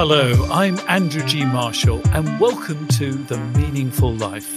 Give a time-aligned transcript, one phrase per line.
[0.00, 1.44] Hello, I'm Andrew G.
[1.44, 4.48] Marshall, and welcome to The Meaningful Life.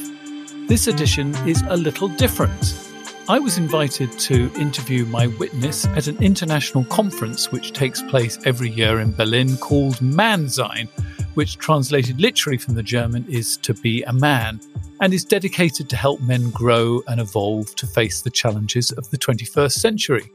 [0.67, 2.91] This edition is a little different.
[3.27, 8.69] I was invited to interview my witness at an international conference which takes place every
[8.69, 10.87] year in Berlin called Mannsein,
[11.33, 14.61] which translated literally from the German is to be a man,
[14.99, 19.17] and is dedicated to help men grow and evolve to face the challenges of the
[19.17, 20.31] 21st century.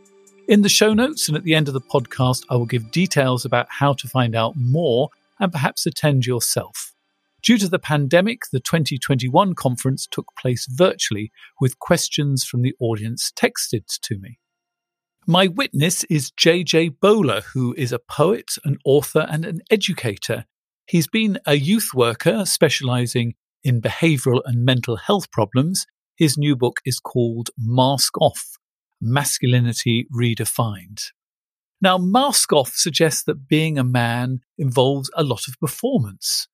[0.48, 3.44] In the show notes and at the end of the podcast, I will give details
[3.44, 5.08] about how to find out more
[5.40, 6.94] and perhaps attend yourself.
[7.42, 13.32] Due to the pandemic, the 2021 conference took place virtually with questions from the audience
[13.36, 14.38] texted to me.
[15.26, 20.44] My witness is JJ Bola, who is a poet, an author, and an educator.
[20.86, 23.34] He's been a youth worker specializing
[23.64, 25.86] in behavioral and mental health problems.
[26.14, 28.58] His new book is called Mask Off
[29.00, 31.10] masculinity redefined.
[31.80, 36.48] Now, Mask Off suggests that being a man involves a lot of performance.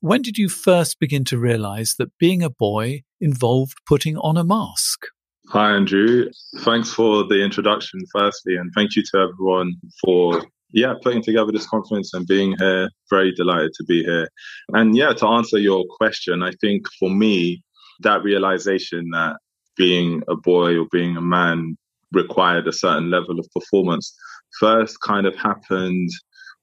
[0.00, 4.44] When did you first begin to realize that being a boy involved putting on a
[4.44, 5.06] mask?
[5.48, 6.26] Hi, Andrew.
[6.60, 11.66] Thanks for the introduction, firstly, and thank you to everyone for yeah putting together this
[11.66, 12.88] conference and being here.
[13.10, 14.28] Very delighted to be here.
[14.72, 17.64] And yeah, to answer your question, I think for me,
[17.98, 19.38] that realization that
[19.76, 21.76] being a boy or being a man
[22.12, 24.14] required a certain level of performance
[24.58, 26.10] first kind of happened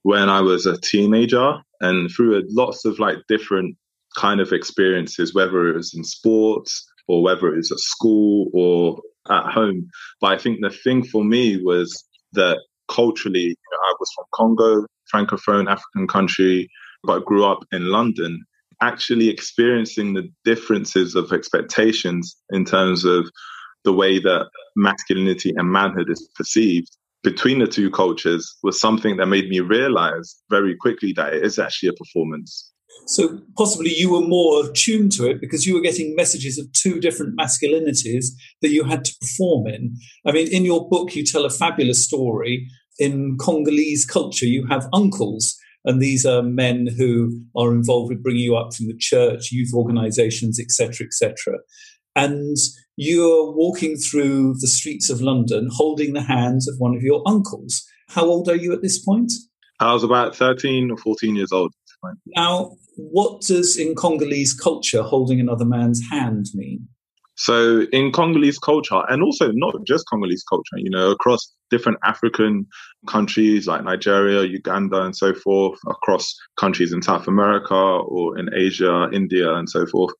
[0.03, 3.75] when I was a teenager and through lots of like different
[4.17, 9.01] kind of experiences, whether it was in sports or whether it was at school or
[9.29, 9.87] at home.
[10.21, 14.25] But I think the thing for me was that culturally, you know, I was from
[14.33, 16.69] Congo, francophone African country,
[17.03, 18.43] but grew up in London.
[18.81, 23.29] Actually experiencing the differences of expectations in terms of
[23.83, 26.89] the way that masculinity and manhood is perceived
[27.23, 31.59] between the two cultures was something that made me realize very quickly that it is
[31.59, 32.71] actually a performance.
[33.05, 36.99] So possibly you were more attuned to it because you were getting messages of two
[36.99, 38.27] different masculinities
[38.61, 39.95] that you had to perform in.
[40.25, 42.67] I mean, in your book, you tell a fabulous story.
[42.99, 45.55] In Congolese culture, you have uncles,
[45.87, 49.71] and these are men who are involved with bringing you up from the church, youth
[49.73, 51.59] organizations, etc., etc.
[52.13, 52.57] And
[52.97, 57.83] you're walking through the streets of London holding the hands of one of your uncles.
[58.09, 59.31] How old are you at this point?
[59.79, 61.71] I was about 13 or 14 years old.
[62.35, 66.87] Now, what does in Congolese culture holding another man's hand mean?
[67.37, 72.65] So, in Congolese culture, and also not just Congolese culture, you know, across different African
[73.07, 79.07] countries like Nigeria, Uganda, and so forth, across countries in South America or in Asia,
[79.13, 80.13] India, and so forth,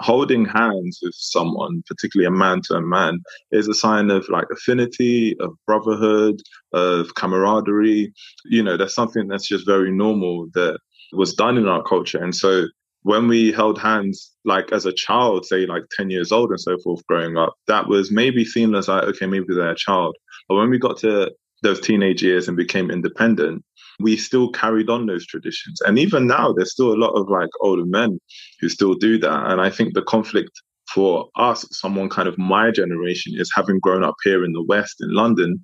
[0.00, 3.20] holding hands with someone, particularly a man to a man,
[3.52, 6.40] is a sign of like affinity, of brotherhood,
[6.72, 8.12] of camaraderie.
[8.44, 10.78] You know, that's something that's just very normal that
[11.12, 12.22] was done in our culture.
[12.22, 12.66] And so
[13.02, 16.76] when we held hands, like as a child, say like 10 years old and so
[16.78, 20.16] forth, growing up, that was maybe seen as like, okay, maybe they're a child.
[20.48, 23.64] But when we got to those teenage years and became independent,
[24.00, 25.80] we still carried on those traditions.
[25.82, 28.18] And even now, there's still a lot of like older men
[28.60, 29.50] who still do that.
[29.50, 30.50] And I think the conflict
[30.92, 34.96] for us, someone kind of my generation, is having grown up here in the West,
[35.00, 35.62] in London,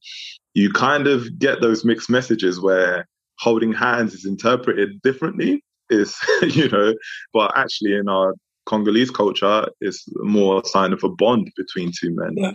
[0.55, 3.07] you kind of get those mixed messages where
[3.39, 5.63] holding hands is interpreted differently.
[5.91, 6.95] Is you know,
[7.33, 8.35] but actually in our
[8.67, 12.35] Congolese culture, it's more a sign of a bond between two men.
[12.37, 12.53] Yeah.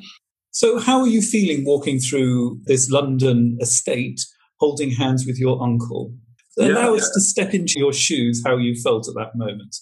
[0.52, 4.19] So, how are you feeling walking through this London estate
[4.62, 6.14] holding hands with your uncle.
[6.58, 9.75] Allow yeah, us to step into your shoes, how you felt at that moment.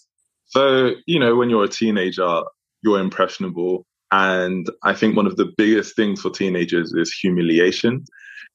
[0.45, 2.43] So, you know, when you're a teenager,
[2.81, 3.85] you're impressionable.
[4.11, 8.05] And I think one of the biggest things for teenagers is humiliation.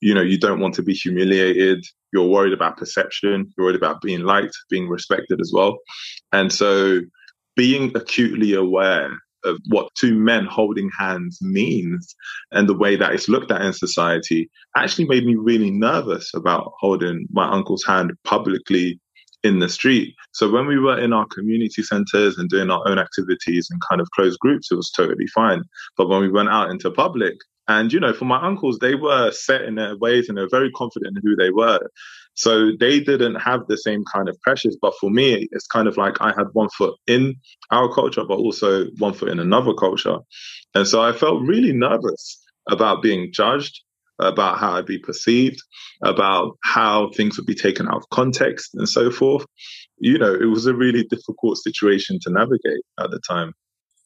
[0.00, 1.84] You know, you don't want to be humiliated.
[2.14, 3.52] You're worried about perception.
[3.58, 5.76] You're worried about being liked, being respected as well.
[6.32, 7.00] And so
[7.56, 9.10] being acutely aware
[9.44, 12.14] of what two men holding hands means
[12.52, 16.72] and the way that it's looked at in society actually made me really nervous about
[16.78, 18.98] holding my uncle's hand publicly
[19.42, 20.14] in the street.
[20.32, 24.00] So when we were in our community centers and doing our own activities and kind
[24.00, 25.62] of closed groups, it was totally fine.
[25.96, 27.34] But when we went out into public,
[27.66, 30.70] and you know, for my uncles, they were set in their ways and they're very
[30.72, 31.80] confident in who they were.
[32.34, 34.76] So they didn't have the same kind of pressures.
[34.80, 37.36] But for me, it's kind of like I had one foot in
[37.70, 40.18] our culture, but also one foot in another culture.
[40.74, 43.80] And so I felt really nervous about being judged,
[44.18, 45.62] about how I'd be perceived,
[46.02, 49.46] about how things would be taken out of context and so forth.
[49.98, 53.52] You know, it was a really difficult situation to navigate at the time.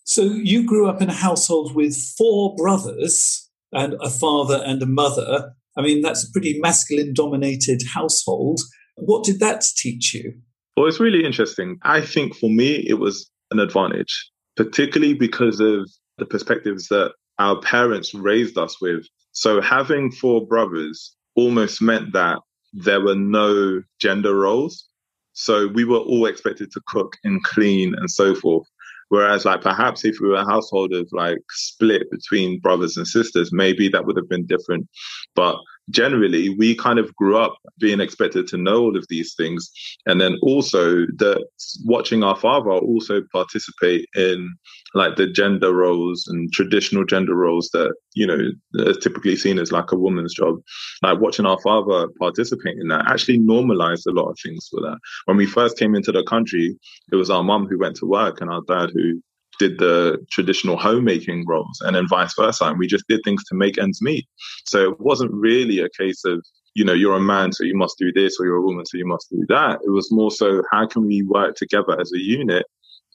[0.05, 4.87] So you grew up in a household with four brothers and a father and a
[4.87, 5.53] mother.
[5.77, 8.61] I mean, that's a pretty masculine dominated household.
[8.97, 10.35] What did that teach you?
[10.77, 11.79] Well, it's really interesting.
[11.83, 17.61] I think for me, it was an advantage, particularly because of the perspectives that our
[17.61, 19.07] parents raised us with.
[19.33, 22.41] So having four brothers almost meant that
[22.73, 24.85] there were no gender roles.
[25.33, 28.67] So we were all expected to cook and clean and so forth.
[29.11, 33.53] Whereas, like, perhaps if we were a household of like split between brothers and sisters,
[33.53, 34.87] maybe that would have been different.
[35.35, 35.57] But
[35.91, 39.71] generally, we kind of grew up being expected to know all of these things.
[40.07, 41.47] And then also that
[41.85, 44.55] watching our father also participate in
[44.95, 48.51] like the gender roles and traditional gender roles that, you know,
[48.87, 50.57] are typically seen as like a woman's job.
[51.03, 54.99] Like watching our father participate in that actually normalized a lot of things for that.
[55.27, 56.77] When we first came into the country,
[57.13, 59.23] it was our mum who went to work and our dad who
[59.59, 62.65] did the traditional homemaking roles and then vice versa.
[62.65, 64.27] And we just did things to make ends meet.
[64.67, 66.45] So it wasn't really a case of,
[66.75, 68.99] you know, you're a man, so you must do this, or you're a woman, so
[68.99, 69.81] you must do that.
[69.85, 72.67] It was more so, how can we work together as a unit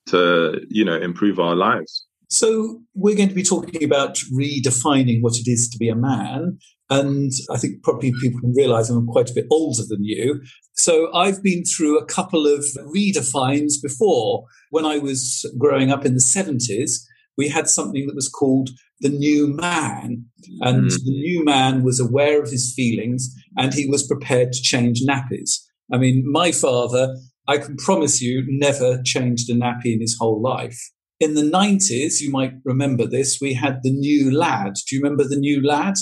[0.08, 2.06] to, you know, improve our lives?
[2.34, 6.58] So we're going to be talking about redefining what it is to be a man.
[6.90, 10.42] And I think probably people can realize I'm quite a bit older than you.
[10.74, 12.66] So I've been through a couple of
[12.96, 14.46] redefines before.
[14.72, 17.04] When I was growing up in the 70s,
[17.38, 20.26] we had something that was called the new man.
[20.62, 21.04] And mm.
[21.06, 25.60] the new man was aware of his feelings and he was prepared to change nappies.
[25.94, 27.16] I mean, my father,
[27.48, 30.80] I can promise you, never changed a nappy in his whole life.
[31.24, 34.74] In the 90s, you might remember this, we had the new lad.
[34.74, 35.94] Do you remember the new lad?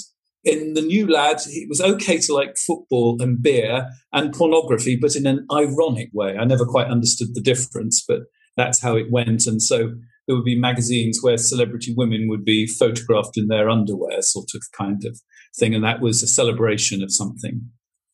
[0.44, 5.16] In the new lad, it was okay to like football and beer and pornography, but
[5.16, 6.38] in an ironic way.
[6.40, 8.22] I never quite understood the difference, but
[8.58, 9.46] that's how it went.
[9.46, 9.94] And so
[10.26, 14.64] there would be magazines where celebrity women would be photographed in their underwear, sort of
[14.76, 15.22] kind of
[15.56, 15.76] thing.
[15.76, 17.62] And that was a celebration of something.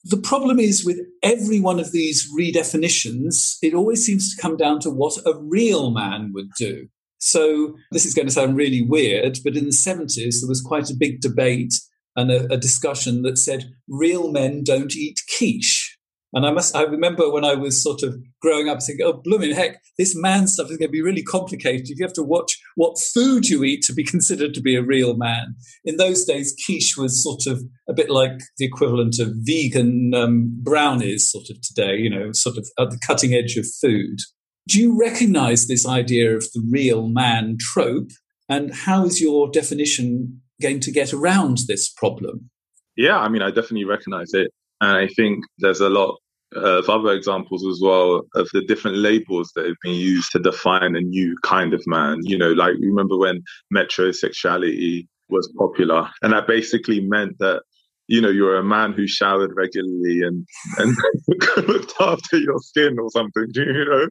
[0.03, 4.81] The problem is with every one of these redefinitions, it always seems to come down
[4.81, 6.89] to what a real man would do.
[7.19, 10.89] So this is going to sound really weird, but in the 70s, there was quite
[10.89, 11.73] a big debate
[12.15, 15.97] and a, a discussion that said real men don't eat quiche.
[16.33, 19.55] And I must, I remember when I was sort of growing up thinking, oh, blooming
[19.55, 21.87] heck, this man stuff is going to be really complicated.
[21.87, 25.15] You have to watch what food you eat to be considered to be a real
[25.15, 25.55] man.
[25.85, 30.53] In those days, quiche was sort of a bit like the equivalent of vegan um,
[30.61, 34.19] brownies, sort of today, you know, sort of at the cutting edge of food.
[34.67, 38.11] Do you recognize this idea of the real man trope?
[38.49, 42.49] And how is your definition going to get around this problem?
[42.95, 44.51] Yeah, I mean, I definitely recognize it.
[44.81, 46.17] And I think there's a lot
[46.53, 50.95] of other examples as well of the different labels that have been used to define
[50.95, 52.19] a new kind of man.
[52.21, 53.43] You know, like remember when
[53.73, 57.63] metrosexuality was popular, and that basically meant that
[58.07, 60.47] you know you're a man who showered regularly and
[60.77, 60.95] and
[61.67, 63.47] looked after your skin or something.
[63.53, 64.07] You know,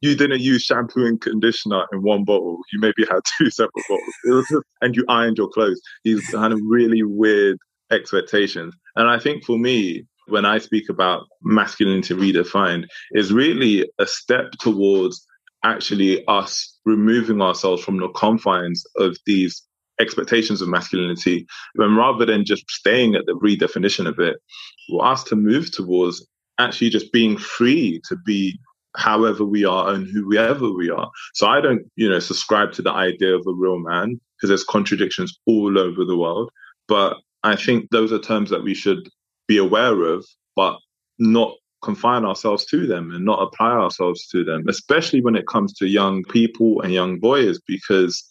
[0.00, 2.58] you didn't use shampoo and conditioner in one bottle.
[2.72, 4.64] You maybe had two separate bottles.
[4.80, 5.80] And you ironed your clothes.
[6.04, 7.58] These kind of really weird
[7.90, 8.74] expectations.
[8.96, 14.52] And I think for me, when I speak about masculinity redefined, is really a step
[14.60, 15.26] towards
[15.64, 19.62] actually us removing ourselves from the confines of these
[20.00, 24.36] expectations of masculinity, when rather than just staying at the redefinition of it,
[24.88, 26.26] we're asked to move towards
[26.58, 28.58] actually just being free to be
[28.96, 31.10] however we are and whoever we are.
[31.34, 34.64] So I don't, you know, subscribe to the idea of a real man because there's
[34.64, 36.50] contradictions all over the world.
[36.88, 39.08] But I think those are terms that we should
[39.46, 40.76] be aware of, but
[41.18, 45.72] not confine ourselves to them and not apply ourselves to them, especially when it comes
[45.74, 48.22] to young people and young boys, because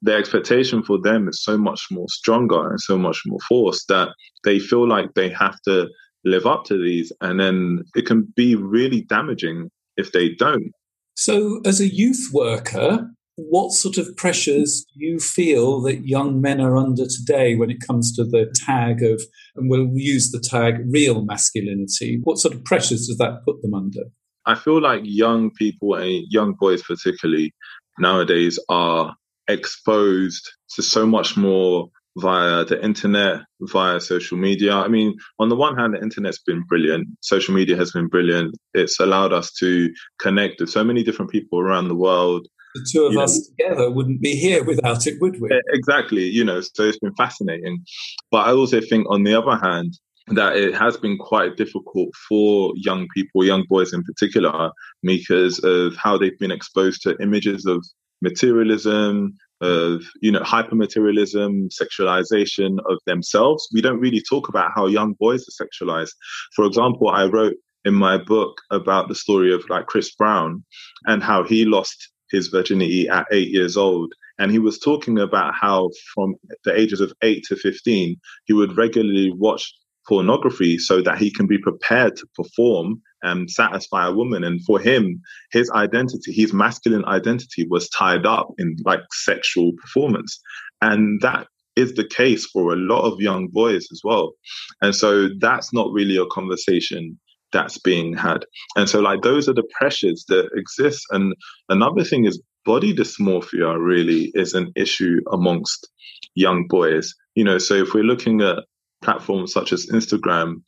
[0.00, 4.10] the expectation for them is so much more stronger and so much more forced that
[4.44, 5.88] they feel like they have to
[6.24, 7.12] live up to these.
[7.20, 10.72] And then it can be really damaging if they don't.
[11.16, 16.60] So, as a youth worker, what sort of pressures do you feel that young men
[16.60, 19.22] are under today when it comes to the tag of,
[19.56, 22.20] and we'll use the tag real masculinity?
[22.22, 24.02] What sort of pressures does that put them under?
[24.46, 27.54] I feel like young people and young boys, particularly
[27.98, 29.16] nowadays, are
[29.48, 34.74] exposed to so much more via the internet, via social media.
[34.74, 37.08] I mean, on the one hand, the internet's been brilliant.
[37.20, 38.54] Social media has been brilliant.
[38.72, 42.46] It's allowed us to connect with so many different people around the world.
[42.74, 45.48] The two of you us know, together wouldn't be here without it, would we?
[45.72, 46.24] Exactly.
[46.24, 47.84] You know, so it's been fascinating.
[48.30, 52.72] But I also think, on the other hand, that it has been quite difficult for
[52.76, 54.70] young people, young boys in particular,
[55.02, 57.84] because of how they've been exposed to images of
[58.22, 63.66] materialism, of you know hypermaterialism, sexualization of themselves.
[63.72, 66.12] We don't really talk about how young boys are sexualized.
[66.54, 70.64] For example, I wrote in my book about the story of like Chris Brown
[71.06, 74.12] and how he lost his virginity at eight years old.
[74.38, 78.16] And he was talking about how from the ages of eight to 15,
[78.46, 79.72] he would regularly watch
[80.08, 84.44] pornography so that he can be prepared to perform and satisfy a woman.
[84.44, 90.40] And for him, his identity, his masculine identity was tied up in like sexual performance.
[90.80, 94.32] And that is the case for a lot of young boys as well.
[94.80, 97.18] And so that's not really a conversation
[97.52, 98.44] that's being had.
[98.76, 101.04] And so like those are the pressures that exist.
[101.10, 101.34] And
[101.68, 105.88] another thing is body dysmorphia really is an issue amongst
[106.34, 107.14] young boys.
[107.34, 108.64] You know, so if we're looking at
[109.02, 110.62] platforms such as Instagram,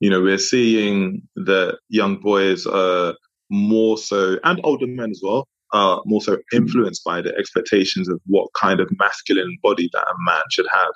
[0.00, 3.14] you know, we're seeing that young boys are
[3.50, 8.20] more so, and older men as well, are more so influenced by the expectations of
[8.26, 10.92] what kind of masculine body that a man should have.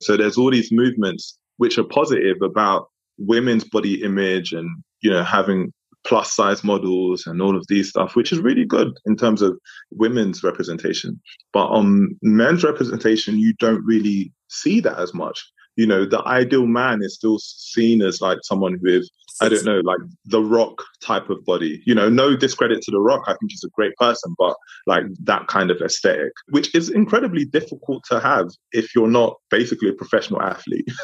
[0.00, 4.68] So there's all these movements which are positive about women's body image and,
[5.00, 5.72] you know, having
[6.04, 9.58] plus size models and all of these stuff, which is really good in terms of
[9.90, 11.20] women's representation.
[11.52, 15.44] But on men's representation, you don't really see that as much
[15.76, 19.04] you know, the ideal man is still seen as like someone with,
[19.40, 21.82] I don't know, like the rock type of body.
[21.84, 23.24] You know, no discredit to the rock.
[23.26, 24.56] I think he's a great person, but
[24.86, 29.90] like that kind of aesthetic, which is incredibly difficult to have if you're not basically
[29.90, 30.88] a professional athlete.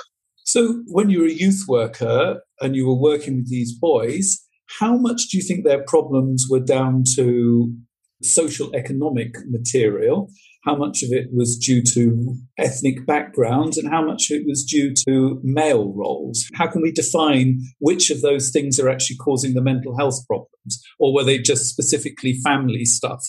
[0.44, 4.44] So when you were a youth worker and you were working with these boys,
[4.80, 7.72] how much do you think their problems were down to
[8.22, 10.30] social economic material
[10.64, 14.94] how much of it was due to ethnic backgrounds and how much it was due
[15.08, 16.44] to male roles.
[16.54, 20.82] How can we define which of those things are actually causing the mental health problems,
[20.98, 23.24] or were they just specifically family stuff?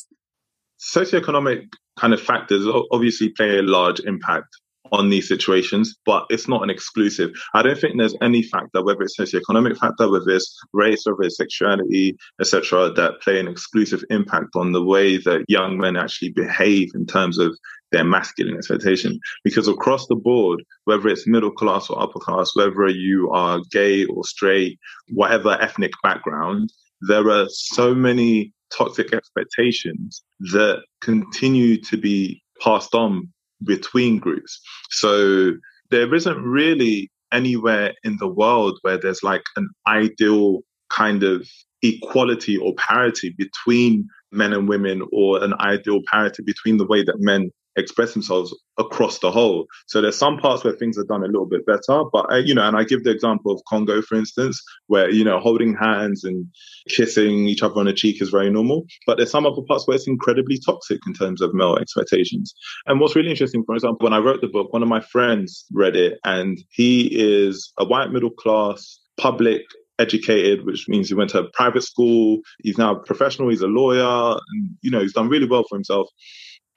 [0.80, 4.48] Socioeconomic kind of factors obviously play a large impact
[4.94, 7.32] on these situations, but it's not an exclusive.
[7.56, 11.38] I don't think there's any factor, whether it's socioeconomic factor, whether it's race, whether it's
[11.38, 16.92] sexuality, etc., that play an exclusive impact on the way that young men actually behave
[16.94, 17.58] in terms of
[17.92, 19.20] their masculine expectation.
[19.44, 24.06] Because across the board, whether it's middle class or upper class, whether you are gay
[24.06, 24.78] or straight,
[25.10, 26.72] whatever ethnic background,
[27.02, 33.33] there are so many toxic expectations that continue to be passed on
[33.66, 34.60] between groups.
[34.90, 35.54] So
[35.90, 41.48] there isn't really anywhere in the world where there's like an ideal kind of
[41.82, 47.20] equality or parity between men and women or an ideal parity between the way that
[47.20, 49.66] men express themselves across the whole.
[49.88, 52.54] So there's some parts where things are done a little bit better, but I, you
[52.54, 56.24] know, and I give the example of Congo, for instance, where you know holding hands
[56.24, 56.46] and
[56.90, 58.86] kissing each other on the cheek is very normal.
[59.06, 62.54] But there's some other parts where it's incredibly toxic in terms of male expectations.
[62.86, 65.66] And what's really interesting, for example, when I wrote the book, one of my friends
[65.72, 69.62] read it, and he is a white middle class public
[70.00, 72.40] educated, which means he went to a private school.
[72.64, 73.50] He's now a professional.
[73.50, 76.08] He's a lawyer, and you know he's done really well for himself.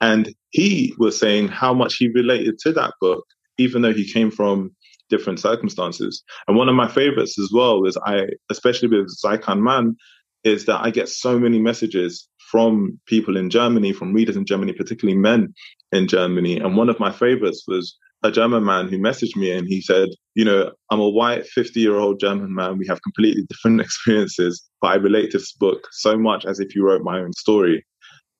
[0.01, 3.25] And he was saying how much he related to that book,
[3.57, 4.71] even though he came from
[5.09, 6.23] different circumstances.
[6.47, 9.95] And one of my favorites as well is I, especially with Sei kein Mann,
[10.43, 14.73] is that I get so many messages from people in Germany, from readers in Germany,
[14.73, 15.53] particularly men
[15.91, 16.57] in Germany.
[16.57, 20.09] And one of my favorites was a German man who messaged me and he said,
[20.35, 22.77] You know, I'm a white 50 year old German man.
[22.77, 26.75] We have completely different experiences, but I relate to this book so much as if
[26.75, 27.85] you wrote my own story.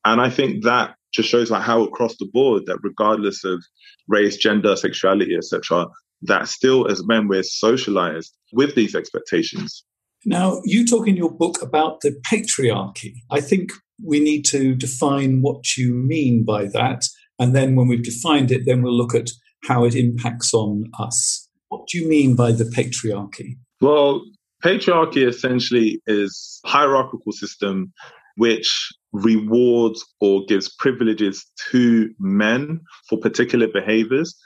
[0.08, 3.62] And I think that just shows like how across the board that regardless of
[4.08, 5.86] race, gender, sexuality, etc.,
[6.22, 9.84] that still as men we're socialized with these expectations.
[10.24, 13.12] Now, you talk in your book about the patriarchy.
[13.30, 13.70] I think
[14.02, 17.04] we need to define what you mean by that.
[17.38, 19.30] And then when we've defined it, then we'll look at
[19.64, 21.46] how it impacts on us.
[21.68, 23.58] What do you mean by the patriarchy?
[23.82, 24.22] Well,
[24.64, 27.92] patriarchy essentially is hierarchical system
[28.38, 34.36] which rewards or gives privileges to men for particular behaviors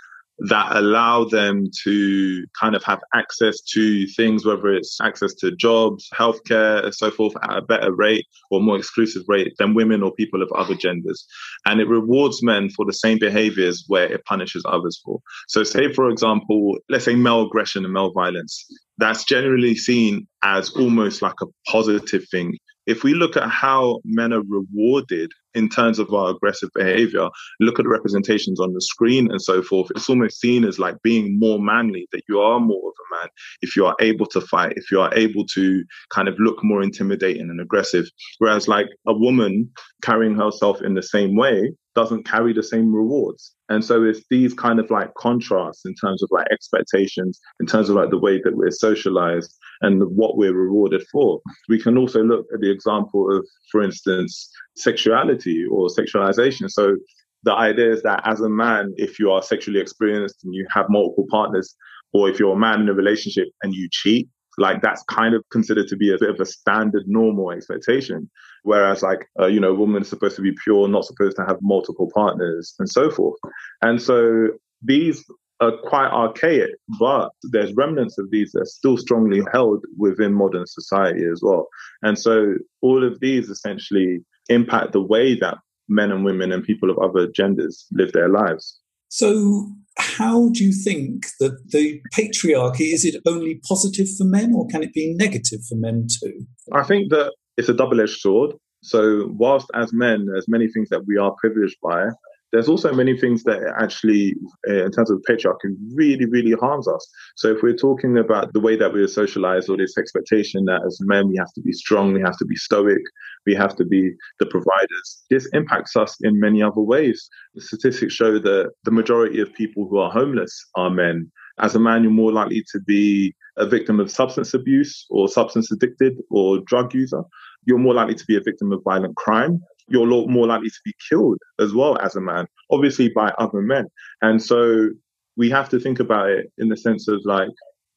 [0.49, 6.09] that allow them to kind of have access to things, whether it's access to jobs,
[6.15, 10.13] healthcare, and so forth, at a better rate or more exclusive rate than women or
[10.13, 11.27] people of other genders.
[11.67, 15.21] And it rewards men for the same behaviors where it punishes others for.
[15.49, 18.67] So, say, for example, let's say male aggression and male violence.
[18.99, 24.33] That's generally seen as almost like a positive thing if we look at how men
[24.33, 27.29] are rewarded in terms of our aggressive behavior,
[27.61, 30.97] look at the representations on the screen and so forth, it's almost seen as like
[31.03, 33.29] being more manly, that you are more of a man
[33.61, 36.83] if you are able to fight, if you are able to kind of look more
[36.83, 38.07] intimidating and aggressive.
[38.39, 39.71] Whereas, like a woman
[40.03, 43.55] carrying herself in the same way doesn't carry the same rewards.
[43.73, 47.89] And so it's these kind of like contrasts in terms of like expectations, in terms
[47.89, 51.41] of like the way that we're socialized and what we're rewarded for.
[51.71, 56.69] We can also look at the example of, for instance, sexuality or sexualization.
[56.69, 56.97] So
[57.45, 60.87] the idea is that as a man, if you are sexually experienced and you have
[60.91, 61.75] multiple partners,
[62.13, 65.43] or if you're a man in a relationship and you cheat, like that's kind of
[65.51, 68.29] considered to be a bit of a standard normal expectation
[68.63, 71.45] whereas like uh, you know a woman is supposed to be pure not supposed to
[71.47, 73.39] have multiple partners and so forth.
[73.81, 74.49] And so
[74.83, 75.25] these
[75.61, 80.67] are quite archaic but there's remnants of these that are still strongly held within modern
[80.67, 81.69] society as well.
[82.03, 86.91] And so all of these essentially impact the way that men and women and people
[86.91, 88.79] of other genders live their lives.
[89.09, 94.67] So how do you think that the patriarchy is it only positive for men or
[94.67, 96.47] can it be negative for men too?
[96.73, 98.55] I think that it's a double edged sword.
[98.83, 102.09] So, whilst as men, there's many things that we are privileged by,
[102.53, 104.35] there's also many things that actually,
[104.69, 107.09] uh, in terms of patriarchy, really, really harms us.
[107.37, 110.99] So if we're talking about the way that we're socialized or this expectation that as
[111.01, 113.01] men we have to be strong, we have to be stoic,
[113.47, 117.27] we have to be the providers, this impacts us in many other ways.
[117.55, 121.33] The statistics show that the majority of people who are homeless are men.
[121.59, 125.71] As a man, you're more likely to be a victim of substance abuse or substance
[125.71, 127.23] addicted or drug user.
[127.65, 130.95] You're more likely to be a victim of violent crime you're more likely to be
[131.09, 133.87] killed as well as a man, obviously by other men.
[134.21, 134.89] And so
[135.37, 137.49] we have to think about it in the sense of like,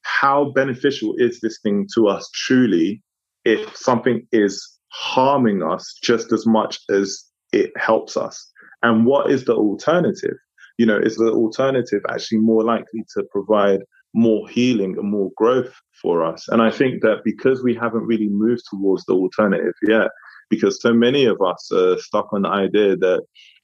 [0.01, 3.01] how beneficial is this thing to us truly
[3.43, 8.51] if something is harming us just as much as it helps us?
[8.83, 10.37] And what is the alternative?
[10.77, 13.79] You know, is the alternative actually more likely to provide
[14.15, 16.47] more healing and more growth for us?
[16.47, 20.09] And I think that because we haven't really moved towards the alternative yet,
[20.49, 23.23] because so many of us are stuck on the idea that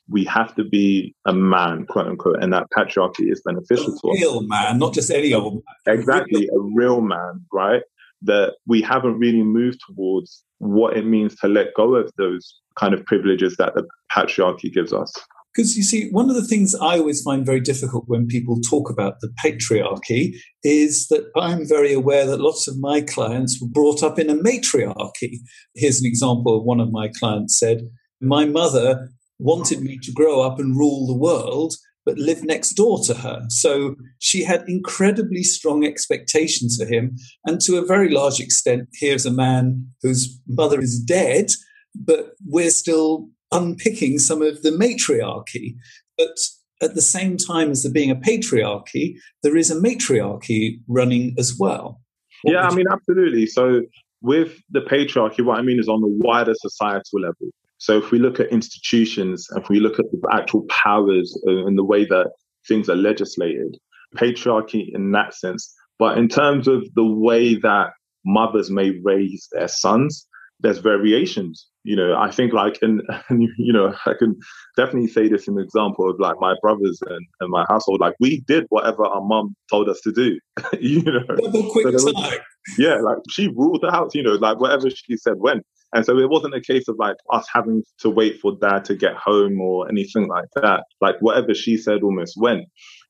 [0.09, 4.17] we have to be a man, quote unquote, and that patriarchy is beneficial to us.
[4.19, 5.97] Real man, not just any old man.
[5.97, 7.83] Exactly, a real man, right?
[8.21, 12.93] That we haven't really moved towards what it means to let go of those kind
[12.93, 15.13] of privileges that the patriarchy gives us.
[15.53, 18.89] Because you see, one of the things I always find very difficult when people talk
[18.89, 20.33] about the patriarchy
[20.63, 24.35] is that I'm very aware that lots of my clients were brought up in a
[24.35, 25.39] matriarchy.
[25.75, 27.89] Here's an example one of my clients said,
[28.21, 29.09] My mother
[29.39, 31.73] wanted me to grow up and rule the world,
[32.05, 33.43] but live next door to her.
[33.49, 37.17] So she had incredibly strong expectations for him.
[37.45, 41.51] And to a very large extent, here's a man whose mother is dead,
[41.93, 45.75] but we're still unpicking some of the matriarchy.
[46.17, 46.37] But
[46.81, 51.55] at the same time as there being a patriarchy, there is a matriarchy running as
[51.57, 52.01] well.
[52.43, 53.45] What yeah, I mean, absolutely.
[53.45, 53.81] So
[54.21, 57.49] with the patriarchy, what I mean is on the wider societal level.
[57.77, 61.83] So if we look at institutions, if we look at the actual powers and the
[61.83, 62.31] way that
[62.67, 63.77] things are legislated,
[64.15, 65.73] patriarchy in that sense.
[65.97, 67.91] But in terms of the way that
[68.25, 70.27] mothers may raise their sons,
[70.59, 71.67] there's variations.
[71.83, 74.37] You know, I think like, and, and you know, I can
[74.77, 77.99] definitely say this in example of like my brothers and, and my household.
[77.99, 80.39] Like we did whatever our mom told us to do.
[80.79, 81.23] you know,
[81.71, 82.39] quick so was,
[82.77, 84.13] yeah, like she ruled the house.
[84.13, 85.65] You know, like whatever she said went.
[85.93, 88.95] And so it wasn't a case of like us having to wait for dad to
[88.95, 90.85] get home or anything like that.
[91.01, 92.65] Like whatever she said almost went.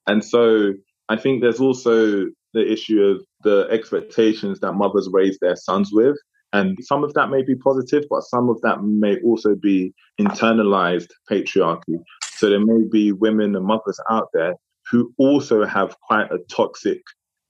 [0.07, 0.73] And so
[1.09, 6.17] I think there's also the issue of the expectations that mothers raise their sons with.
[6.53, 11.09] And some of that may be positive, but some of that may also be internalized
[11.29, 11.97] patriarchy.
[12.35, 14.55] So there may be women and mothers out there
[14.89, 17.01] who also have quite a toxic,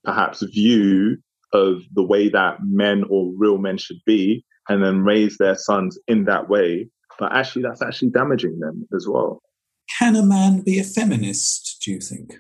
[0.03, 1.17] perhaps, view
[1.53, 5.97] of the way that men or real men should be, and then raise their sons
[6.07, 6.87] in that way.
[7.19, 9.41] But actually, that's actually damaging them as well.
[9.97, 12.35] Can a man be a feminist, do you think?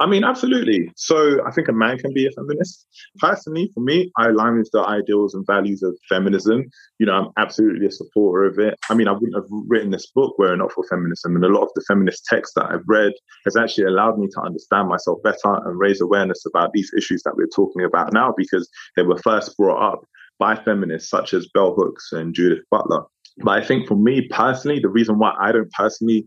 [0.00, 0.90] I mean, absolutely.
[0.96, 2.86] So I think a man can be a feminist.
[3.18, 6.64] Personally, for me, I align with the ideals and values of feminism.
[6.98, 8.76] You know, I'm absolutely a supporter of it.
[8.90, 11.36] I mean, I wouldn't have written this book were it not for feminism.
[11.36, 13.12] And a lot of the feminist texts that I've read
[13.44, 17.36] has actually allowed me to understand myself better and raise awareness about these issues that
[17.36, 20.04] we're talking about now because they were first brought up
[20.40, 23.04] by feminists such as Bell Hooks and Judith Butler.
[23.44, 26.26] But I think for me personally, the reason why I don't personally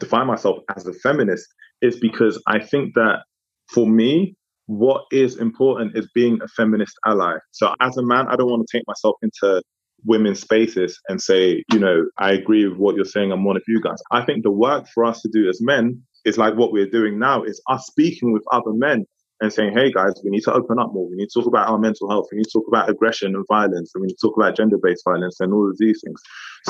[0.00, 1.46] define myself as a feminist
[1.82, 3.20] is because I think that
[3.68, 7.36] for me, what is important is being a feminist ally.
[7.52, 9.62] So as a man, I don't want to take myself into
[10.06, 13.32] women's spaces and say, you know, I agree with what you're saying.
[13.32, 13.98] I'm one of you guys.
[14.10, 17.18] I think the work for us to do as men is like what we're doing
[17.18, 19.04] now is us speaking with other men
[19.40, 21.08] and saying, hey guys, we need to open up more.
[21.08, 22.26] We need to talk about our mental health.
[22.30, 23.90] We need to talk about aggression and violence.
[23.94, 26.20] And we need to talk about gender based violence and all of these things.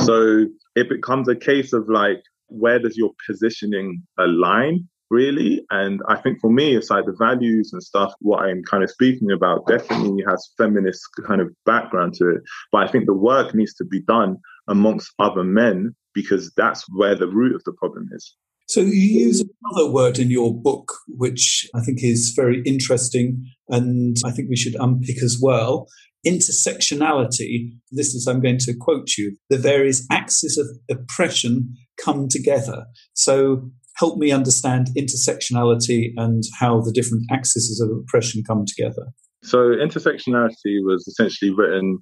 [0.04, 4.88] So it becomes a case of like, where does your positioning align?
[5.14, 5.64] Really.
[5.70, 8.90] And I think for me, it's like the values and stuff, what I'm kind of
[8.90, 12.42] speaking about definitely has feminist kind of background to it.
[12.72, 17.14] But I think the work needs to be done amongst other men because that's where
[17.14, 18.34] the root of the problem is.
[18.66, 24.16] So you use another word in your book, which I think is very interesting and
[24.24, 25.86] I think we should unpick as well.
[26.26, 27.76] Intersectionality.
[27.92, 32.86] This is, I'm going to quote you, the various axes of oppression come together.
[33.12, 39.06] So help me understand intersectionality and how the different axes of oppression come together.
[39.42, 41.98] So, intersectionality was essentially written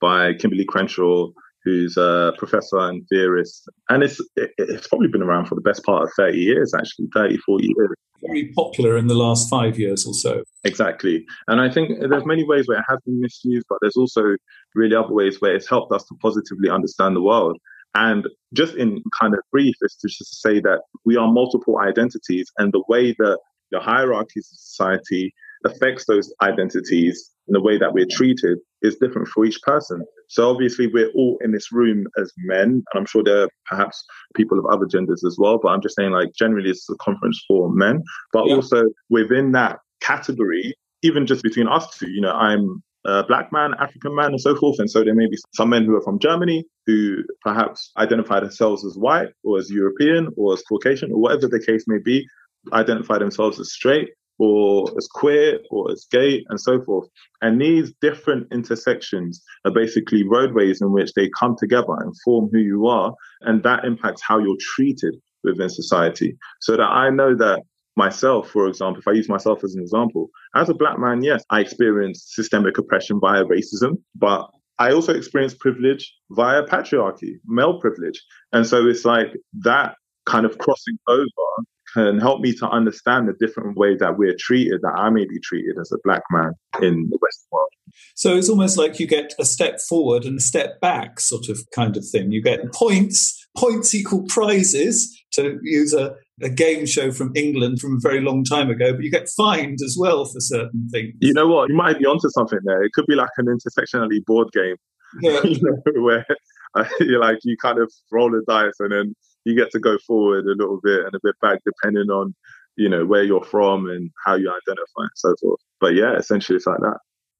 [0.00, 1.28] by Kimberlé Crenshaw,
[1.66, 3.68] who's a professor and theorist.
[3.90, 7.36] And it's, it's probably been around for the best part of 30 years, actually, 30,
[7.38, 7.90] 40 years.
[8.22, 10.42] Very popular in the last five years or so.
[10.64, 11.26] Exactly.
[11.48, 14.36] And I think there's many ways where it has been misused, but there's also
[14.74, 17.58] really other ways where it's helped us to positively understand the world.
[17.96, 22.50] And just in kind of brief, is to just say that we are multiple identities,
[22.58, 23.38] and the way that
[23.72, 25.32] the hierarchies of society
[25.64, 30.04] affects those identities and the way that we're treated is different for each person.
[30.28, 34.04] So obviously we're all in this room as men, and I'm sure there are perhaps
[34.34, 37.42] people of other genders as well, but I'm just saying like generally it's a conference
[37.48, 38.02] for men.
[38.32, 38.56] But yeah.
[38.56, 43.72] also within that category, even just between us two, you know, I'm a black man,
[43.78, 44.78] African man, and so forth.
[44.78, 48.84] And so there may be some men who are from Germany who perhaps identify themselves
[48.84, 52.26] as white or as European or as Caucasian or whatever the case may be,
[52.72, 57.08] identify themselves as straight or as queer or as gay and so forth.
[57.42, 62.58] And these different intersections are basically roadways in which they come together and form who
[62.58, 63.14] you are.
[63.42, 65.14] And that impacts how you're treated
[65.44, 66.36] within society.
[66.60, 67.62] So that I know that
[67.96, 71.44] myself, for example, if I use myself as an example, as a black man, yes,
[71.50, 78.22] I experienced systemic oppression via racism, but I also experienced privilege via patriarchy, male privilege.
[78.52, 79.28] And so it's like
[79.60, 81.24] that kind of crossing over
[81.94, 85.40] can help me to understand the different way that we're treated, that I may be
[85.40, 87.68] treated as a black man in the Western world.
[88.14, 91.58] So it's almost like you get a step forward and a step back, sort of
[91.74, 92.32] kind of thing.
[92.32, 97.96] You get points, points equal prizes, to use a, a game show from England from
[97.96, 101.14] a very long time ago, but you get fined as well for certain things.
[101.20, 101.68] You know what?
[101.68, 102.82] You might be onto something there.
[102.82, 104.76] It could be like an intersectionality board game,
[105.22, 105.42] yeah.
[105.42, 106.26] you know, where
[106.74, 109.96] uh, you're like, you kind of roll the dice and then you get to go
[110.06, 112.34] forward a little bit and a bit back, depending on,
[112.76, 115.60] you know, where you're from and how you identify and so forth.
[115.80, 116.98] But yeah, essentially it's like that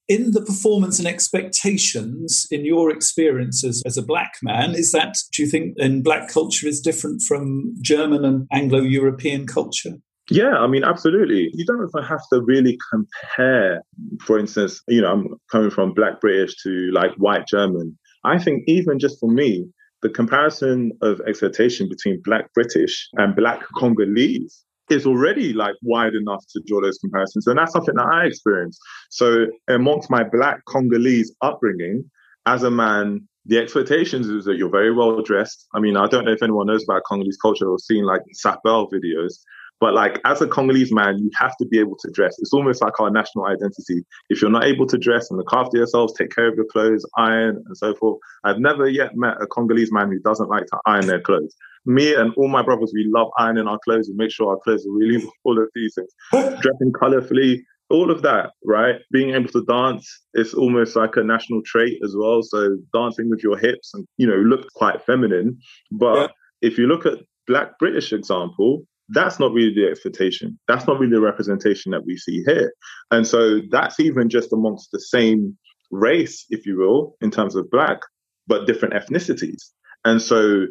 [0.08, 5.42] in the performance and expectations in your experiences as a black man is that do
[5.42, 9.94] you think in black culture is different from german and anglo-european culture
[10.28, 11.50] yeah, I mean, absolutely.
[11.54, 13.82] You don't have to really compare,
[14.24, 17.96] for instance, you know, I'm coming from black British to like white German.
[18.24, 19.68] I think even just for me,
[20.02, 26.44] the comparison of expectation between black British and black Congolese is already like wide enough
[26.52, 27.46] to draw those comparisons.
[27.46, 28.80] And that's something that I experienced.
[29.10, 32.10] So amongst my black Congolese upbringing,
[32.46, 35.66] as a man, the expectations is that you're very well dressed.
[35.74, 38.90] I mean, I don't know if anyone knows about Congolese culture or seen like Sapel
[38.92, 39.34] videos,
[39.80, 42.36] but like as a Congolese man, you have to be able to dress.
[42.38, 44.04] It's almost like our national identity.
[44.30, 47.04] If you're not able to dress and look after yourselves, take care of your clothes,
[47.16, 48.18] iron and so forth.
[48.44, 51.54] I've never yet met a Congolese man who doesn't like to iron their clothes
[51.86, 54.86] me and all my brothers, we love ironing our clothes and make sure our clothes
[54.86, 56.12] are really all of these things.
[56.60, 58.96] Dressing colorfully, all of that, right?
[59.12, 62.42] Being able to dance is almost like a national trait as well.
[62.42, 65.58] So dancing with your hips and, you know, look quite feminine.
[65.92, 66.16] But
[66.62, 66.68] yeah.
[66.68, 70.58] if you look at Black British example, that's not really the expectation.
[70.68, 72.72] That's not really the representation that we see here.
[73.10, 75.56] And so that's even just amongst the same
[75.90, 78.00] race, if you will, in terms of Black,
[78.46, 79.70] but different ethnicities.
[80.04, 80.66] And so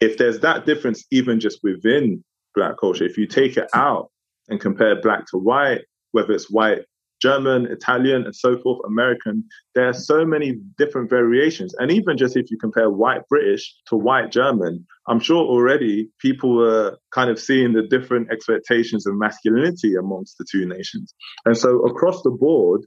[0.00, 2.24] if there's that difference, even just within
[2.54, 4.10] Black culture, if you take it out
[4.48, 6.82] and compare black to white, whether it's white
[7.20, 9.44] German, Italian, and so forth, American.
[9.74, 11.74] There are so many different variations.
[11.78, 16.56] And even just if you compare white British to white German, I'm sure already people
[16.56, 21.14] were kind of seeing the different expectations of masculinity amongst the two nations.
[21.44, 22.82] And so across the board,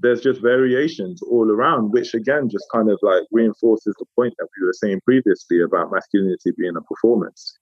[0.00, 4.48] there's just variations all around, which again just kind of like reinforces the point that
[4.58, 7.58] we were saying previously about masculinity being a performance.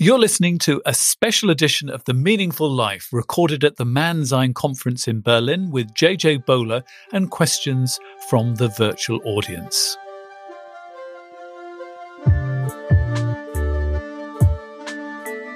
[0.00, 5.08] You're listening to a special edition of The Meaningful Life recorded at the Mannsein Conference
[5.08, 7.98] in Berlin with JJ Bola and questions
[8.30, 9.96] from the virtual audience.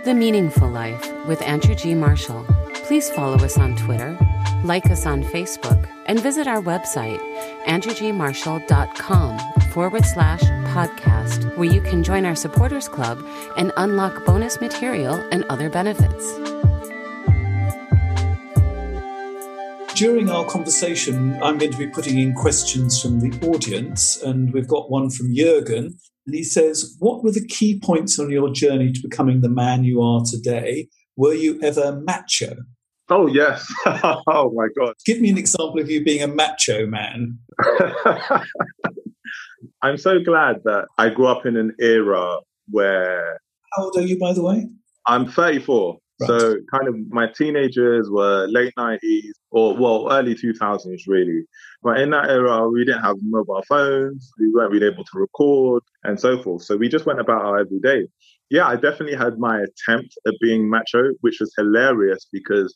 [0.04, 1.94] The Meaningful Life with Andrew G.
[1.94, 2.44] Marshall.
[2.86, 4.18] Please follow us on Twitter,
[4.64, 7.20] like us on Facebook, and visit our website,
[7.64, 9.38] andrewgmarshall.com
[9.72, 10.42] forward slash
[10.74, 13.24] podcast, where you can join our supporters club
[13.56, 16.38] and unlock bonus material and other benefits.
[19.94, 24.66] During our conversation, I'm going to be putting in questions from the audience, and we've
[24.66, 25.96] got one from Jurgen.
[26.26, 29.84] And he says, What were the key points on your journey to becoming the man
[29.84, 30.88] you are today?
[31.16, 32.56] Were you ever macho?
[33.12, 33.70] Oh, yes.
[33.86, 34.94] oh, my God.
[35.04, 37.38] Give me an example of you being a macho man.
[39.82, 42.38] I'm so glad that I grew up in an era
[42.70, 43.38] where.
[43.76, 44.66] How old are you, by the way?
[45.06, 45.98] I'm 34.
[46.20, 46.26] Right.
[46.26, 51.42] So, kind of my teenagers were late 90s or, well, early 2000s, really.
[51.82, 55.82] But in that era, we didn't have mobile phones, we weren't really able to record
[56.04, 56.62] and so forth.
[56.62, 58.06] So, we just went about our everyday.
[58.48, 62.74] Yeah, I definitely had my attempt at being macho, which was hilarious because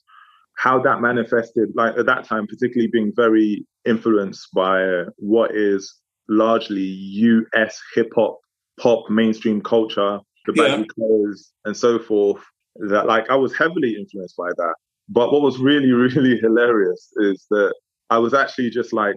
[0.56, 5.94] how that manifested, like at that time, particularly being very influenced by what is
[6.28, 8.40] largely US hip hop,
[8.80, 10.86] pop, mainstream culture, the baggy yeah.
[10.94, 12.42] clothes, and so forth.
[12.88, 14.74] That like I was heavily influenced by that.
[15.08, 17.74] But what was really, really hilarious is that
[18.10, 19.16] I was actually just like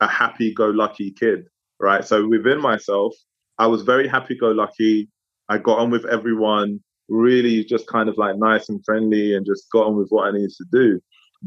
[0.00, 1.44] a happy go lucky kid,
[1.78, 2.04] right?
[2.04, 3.14] So within myself,
[3.58, 5.08] I was very happy go lucky.
[5.48, 9.70] I got on with everyone, really just kind of like nice and friendly and just
[9.70, 11.00] got on with what I needed to do.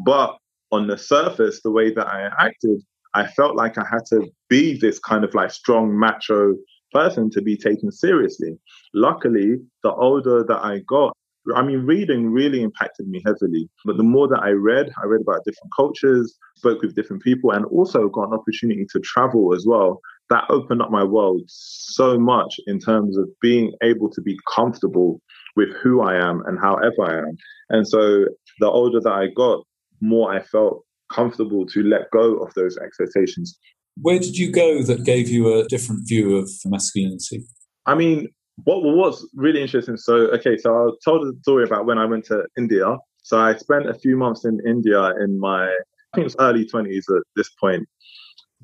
[0.05, 0.37] But
[0.71, 2.81] on the surface, the way that I acted,
[3.13, 6.55] I felt like I had to be this kind of like strong macho
[6.91, 8.57] person to be taken seriously.
[8.93, 11.15] Luckily, the older that I got,
[11.55, 13.69] I mean, reading really impacted me heavily.
[13.85, 17.51] But the more that I read, I read about different cultures, spoke with different people,
[17.51, 19.99] and also got an opportunity to travel as well.
[20.29, 25.21] That opened up my world so much in terms of being able to be comfortable
[25.55, 27.37] with who I am and however I am.
[27.69, 28.25] And so
[28.59, 29.63] the older that I got,
[30.01, 33.57] more I felt comfortable to let go of those expectations.
[34.01, 37.45] Where did you go that gave you a different view of masculinity?
[37.85, 38.29] I mean,
[38.63, 39.97] what was really interesting.
[39.97, 42.97] So, okay, so I told a story about when I went to India.
[43.23, 46.65] So I spent a few months in India in my, I think it was early
[46.65, 47.87] 20s at this point.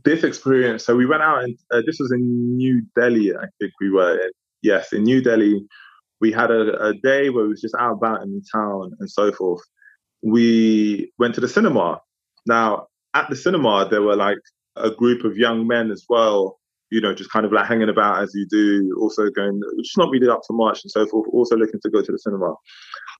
[0.03, 3.73] This experience, so we went out and uh, this was in New Delhi, I think
[3.81, 4.31] we were in.
[4.61, 5.61] Yes, in New Delhi.
[6.21, 9.09] We had a, a day where we was just out about in the town and
[9.09, 9.61] so forth.
[10.21, 12.01] We went to the cinema
[12.45, 14.39] now, at the cinema, there were like
[14.75, 18.23] a group of young men as well, you know, just kind of like hanging about
[18.23, 21.55] as you do, also going, just not really up to much and so forth, also
[21.55, 22.53] looking to go to the cinema.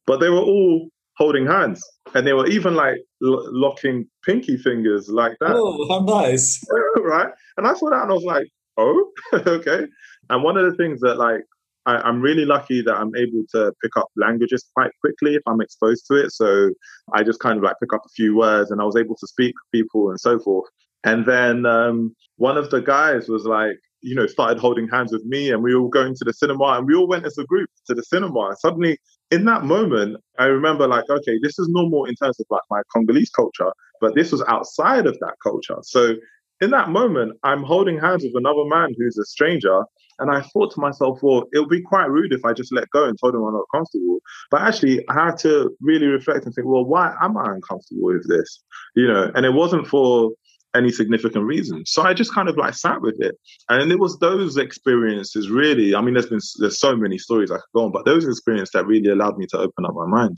[0.06, 1.84] But they were all holding hands
[2.16, 5.52] and they were even like l- locking pinky fingers like that.
[5.52, 6.64] Oh, how nice.
[6.98, 7.32] right.
[7.58, 9.86] And I saw that and I was like, oh, okay.
[10.30, 11.42] And one of the things that like
[11.86, 15.62] I, am really lucky that I'm able to pick up languages quite quickly if I'm
[15.62, 16.32] exposed to it.
[16.32, 16.72] So
[17.14, 19.28] I just kind of like pick up a few words and I was able to
[19.28, 20.70] speak to people and so forth.
[21.04, 25.26] And then um, one of the guys was like, you know, started holding hands with
[25.26, 27.70] me and we were going to the cinema and we all went as a group
[27.88, 28.48] to the cinema.
[28.48, 28.98] And suddenly
[29.32, 32.82] in that moment, I remember like, okay, this is normal in terms of like my
[32.94, 35.78] Congolese culture, but this was outside of that culture.
[35.84, 36.16] So
[36.62, 39.84] in that moment, I'm holding hands with another man who's a stranger
[40.20, 42.90] and I thought to myself, well, it would be quite rude if I just let
[42.92, 44.20] go and told him I'm not comfortable.
[44.52, 48.28] But actually, I had to really reflect and think, well, why am I uncomfortable with
[48.28, 48.62] this?
[48.96, 50.32] You know, and it wasn't for
[50.76, 51.84] any significant reason.
[51.86, 53.36] So I just kind of like sat with it.
[53.70, 57.56] And it was those experiences really, I mean, there's been, there's so many stories I
[57.56, 60.38] could go on, but those experiences that really allowed me to open up my mind.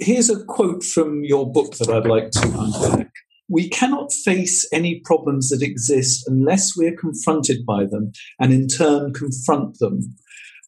[0.00, 3.10] Here's a quote from your book that I'd like to unpack.
[3.48, 8.66] We cannot face any problems that exist unless we are confronted by them and in
[8.66, 10.00] turn confront them.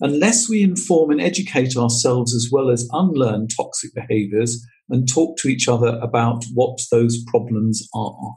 [0.00, 5.48] Unless we inform and educate ourselves as well as unlearn toxic behaviors and talk to
[5.48, 8.36] each other about what those problems are.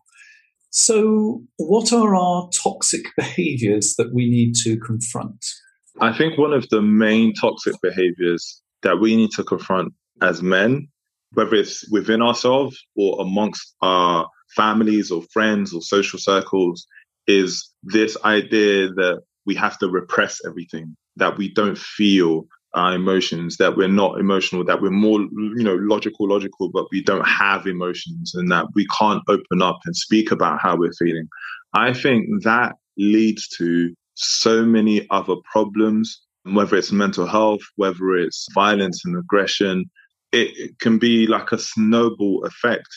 [0.71, 5.45] So, what are our toxic behaviors that we need to confront?
[5.99, 10.87] I think one of the main toxic behaviors that we need to confront as men
[11.33, 16.85] whether it's within ourselves or amongst our families or friends or social circles,
[17.27, 23.57] is this idea that we have to repress everything, that we don't feel our emotions,
[23.57, 27.67] that we're not emotional, that we're more, you know, logical, logical, but we don't have
[27.67, 31.27] emotions and that we can't open up and speak about how we're feeling.
[31.73, 38.47] I think that leads to so many other problems, whether it's mental health, whether it's
[38.53, 39.89] violence and aggression.
[40.31, 42.87] It, can be like a snowball effect.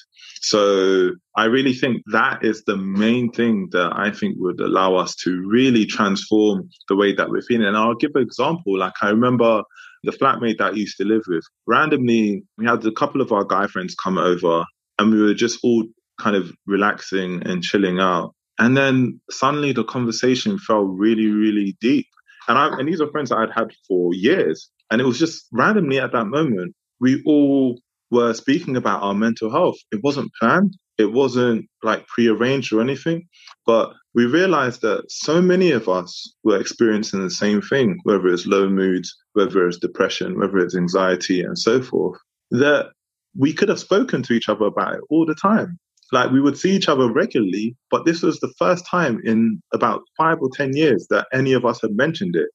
[0.40, 5.16] So I really think that is the main thing that I think would allow us
[5.24, 7.66] to really transform the way that we're feeling.
[7.66, 8.78] And I'll give an example.
[8.78, 9.62] Like I remember
[10.04, 13.44] the flatmate that I used to live with, randomly, we had a couple of our
[13.44, 14.64] guy friends come over
[14.98, 15.84] and we were just all
[16.20, 18.34] kind of relaxing and chilling out.
[18.58, 22.06] And then suddenly the conversation felt really, really deep.
[22.48, 24.70] And I, and these are friends that I'd had for years.
[24.90, 27.78] And it was just randomly at that moment, we all
[28.10, 29.76] were speaking about our mental health.
[29.92, 30.76] It wasn't planned.
[30.96, 33.26] It wasn't like prearranged or anything,
[33.66, 38.46] but we realized that so many of us were experiencing the same thing, whether it's
[38.46, 42.20] low moods, whether it's depression, whether it's anxiety and so forth,
[42.52, 42.90] that
[43.36, 45.78] we could have spoken to each other about it all the time.
[46.12, 50.02] Like we would see each other regularly, but this was the first time in about
[50.16, 52.50] five or 10 years that any of us had mentioned it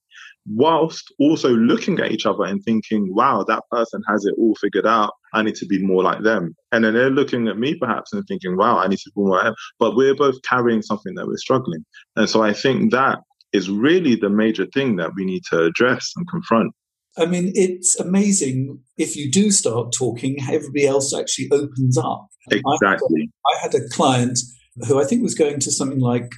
[0.56, 4.88] whilst also looking at each other and thinking, wow, that person has it all figured
[4.88, 5.14] out.
[5.34, 6.56] I need to be more like them.
[6.72, 9.38] And then they're looking at me perhaps and thinking, wow, I need to be more
[9.38, 9.56] like them.
[9.78, 11.86] But we're both carrying something that we're struggling.
[12.16, 13.20] And so I think that
[13.54, 16.74] is really the major thing that we need to address and confront.
[17.18, 22.28] I mean, it's amazing if you do start talking, everybody else actually opens up.
[22.50, 23.30] Exactly.
[23.46, 24.40] I had a, I had a client
[24.88, 26.32] who I think was going to something like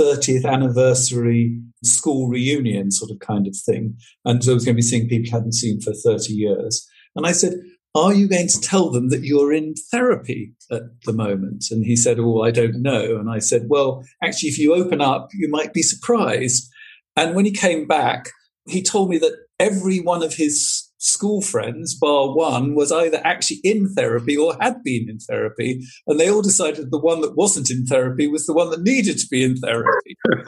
[0.00, 3.96] 30th anniversary school reunion sort of kind of thing.
[4.24, 6.86] And so I was going to be seeing people I hadn't seen for 30 years.
[7.14, 7.54] And I said,
[7.94, 11.66] Are you going to tell them that you're in therapy at the moment?
[11.70, 13.16] And he said, Oh, I don't know.
[13.16, 16.68] And I said, Well, actually, if you open up, you might be surprised.
[17.16, 18.30] And when he came back,
[18.66, 23.60] he told me that every one of his school friends, bar one, was either actually
[23.62, 25.82] in therapy or had been in therapy.
[26.06, 29.18] And they all decided the one that wasn't in therapy was the one that needed
[29.18, 30.16] to be in therapy.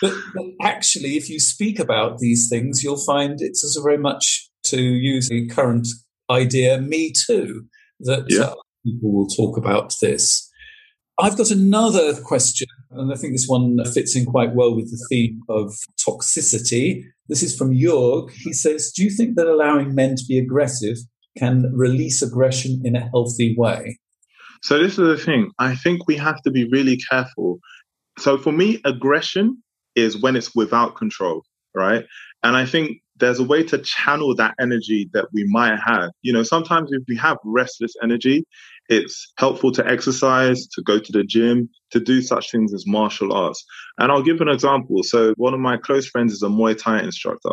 [0.00, 4.48] but, but, actually, if you speak about these things, you'll find it's also very much
[4.64, 5.88] to use the current
[6.30, 7.66] idea, me too,
[8.00, 8.42] that yeah.
[8.42, 10.47] uh, people will talk about this.
[11.20, 15.04] I've got another question, and I think this one fits in quite well with the
[15.10, 17.02] theme of toxicity.
[17.28, 18.30] This is from Jörg.
[18.30, 20.96] He says, Do you think that allowing men to be aggressive
[21.36, 23.98] can release aggression in a healthy way?
[24.62, 25.50] So, this is the thing.
[25.58, 27.58] I think we have to be really careful.
[28.18, 29.60] So, for me, aggression
[29.96, 31.42] is when it's without control,
[31.74, 32.04] right?
[32.44, 36.10] And I think there's a way to channel that energy that we might have.
[36.22, 38.44] You know, sometimes if we have restless energy,
[38.88, 43.32] it's helpful to exercise, to go to the gym, to do such things as martial
[43.32, 43.64] arts.
[43.98, 45.02] And I'll give an example.
[45.02, 47.50] So, one of my close friends is a Muay Thai instructor.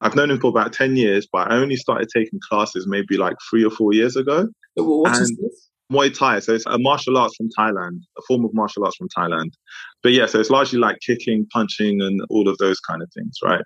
[0.00, 3.36] I've known him for about 10 years, but I only started taking classes maybe like
[3.50, 4.48] three or four years ago.
[4.74, 5.68] What and is this?
[5.92, 6.38] Muay Thai.
[6.38, 9.50] So, it's a martial arts from Thailand, a form of martial arts from Thailand.
[10.04, 13.36] But yeah, so it's largely like kicking, punching, and all of those kind of things,
[13.44, 13.62] right?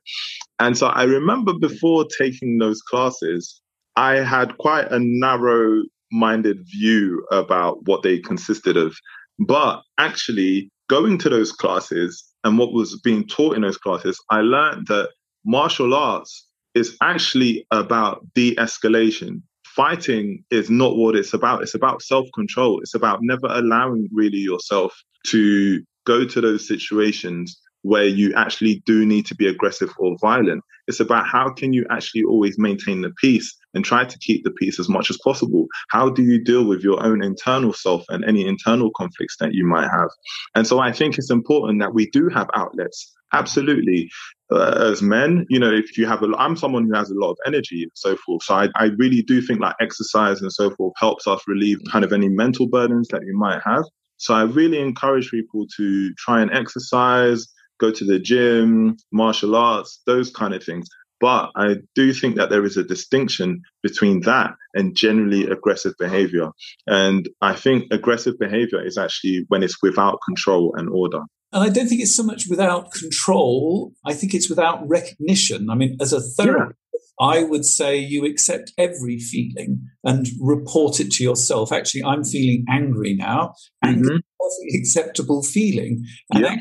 [0.59, 3.61] And so, I remember before taking those classes,
[3.97, 5.83] I had quite a narrow
[6.14, 8.96] minded view about what they consisted of.
[9.38, 14.40] But actually, going to those classes and what was being taught in those classes, I
[14.40, 15.11] learned that
[15.44, 19.42] martial arts is actually about de escalation.
[19.64, 21.62] Fighting is not what it's about.
[21.62, 22.81] It's about self control.
[22.81, 24.94] It's about never allowing really yourself
[25.27, 30.62] to go to those situations where you actually do need to be aggressive or violent.
[30.87, 34.51] It's about how can you actually always maintain the peace and try to keep the
[34.51, 35.67] peace as much as possible.
[35.91, 39.67] How do you deal with your own internal self and any internal conflicts that you
[39.67, 40.11] might have?
[40.55, 43.13] And so I think it's important that we do have outlets.
[43.33, 44.11] Absolutely.
[44.53, 47.33] Uh, as men, you know, if you have a, I'm someone who has a lot
[47.33, 48.45] of energy and so forth.
[48.45, 52.05] So I, I really do think like exercise and so forth helps us relieve kind
[52.05, 53.85] of any mental burdens that you might have.
[54.19, 57.49] So I really encourage people to try and exercise,
[57.81, 60.89] go to the gym, martial arts, those kind of things.
[61.20, 66.50] But I do think that there is a distinction between that and generally aggressive behavior.
[66.87, 71.20] And I think aggressive behavior is actually when it's without control and order.
[71.53, 73.92] And I don't think it's so much without control.
[74.05, 75.70] I think it's without recognition.
[75.70, 77.00] I mean, as a therapist, yeah.
[77.20, 81.70] I would say you accept every feeling and report it to yourself.
[81.70, 83.55] Actually, I'm feeling angry now.
[83.85, 84.16] Anger mm-hmm.
[84.16, 86.05] is a perfectly acceptable feeling.
[86.32, 86.57] And yeah.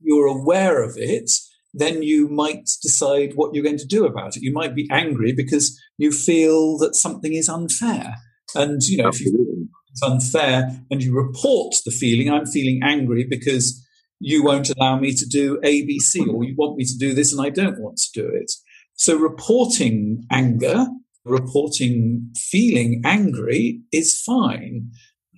[0.00, 1.30] you're aware of it
[1.74, 4.42] then you might decide what you're going to do about it.
[4.42, 8.16] You might be angry because you feel that something is unfair.
[8.54, 9.40] And, you know, Absolutely.
[9.40, 13.86] if you it's unfair and you report the feeling, I'm feeling angry because
[14.20, 17.44] you won't allow me to do ABC or you want me to do this and
[17.44, 18.50] I don't want to do it.
[18.94, 20.86] So reporting anger,
[21.24, 24.90] reporting feeling angry is fine.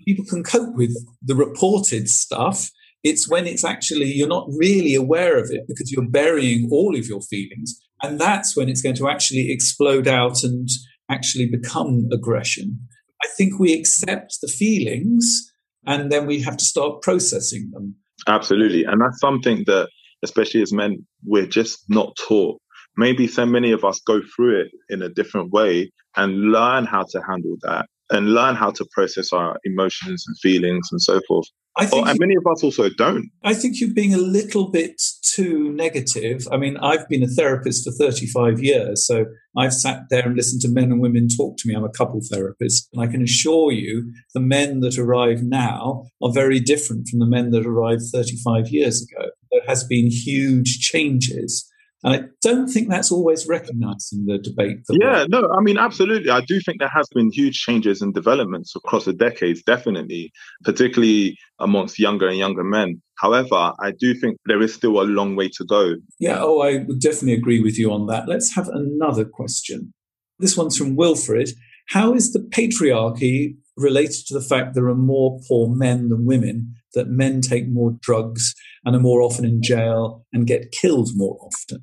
[0.05, 2.71] People can cope with the reported stuff.
[3.05, 7.07] It's when it's actually, you're not really aware of it because you're burying all of
[7.07, 7.79] your feelings.
[8.03, 10.69] And that's when it's going to actually explode out and
[11.11, 12.81] actually become aggression.
[13.23, 15.53] I think we accept the feelings
[15.87, 17.97] and then we have to start processing them.
[18.27, 18.85] Absolutely.
[18.85, 19.91] And that's something that,
[20.23, 22.59] especially as men, we're just not taught.
[22.97, 27.05] Maybe so many of us go through it in a different way and learn how
[27.11, 31.47] to handle that and learn how to process our emotions and feelings and so forth.
[31.77, 33.31] I think and many of us also don't.
[33.43, 36.47] I think you're being a little bit too negative.
[36.53, 39.27] I mean, I've been a therapist for 35 years, so
[39.57, 41.75] I've sat there and listened to men and women talk to me.
[41.75, 46.33] I'm a couple therapist, and I can assure you the men that arrive now are
[46.33, 49.31] very different from the men that arrived 35 years ago.
[49.51, 51.69] There has been huge changes.
[52.05, 54.81] And I don't think that's always recognized in the debate.
[54.91, 56.29] Yeah, no, I mean, absolutely.
[56.29, 60.31] I do think there has been huge changes and developments across the decades, definitely,
[60.65, 63.01] particularly amongst younger and younger men.
[63.17, 65.95] However, I do think there is still a long way to go.
[66.19, 68.29] Yeah, oh, I would definitely agree with you on that.
[68.29, 69.95] Let's have another question.
[70.39, 71.51] This one's from Wilfred.
[71.89, 76.75] How is the patriarchy related to the fact there are more poor men than women,
[76.93, 81.39] that men take more drugs and are more often in jail and get killed more
[81.41, 81.81] often?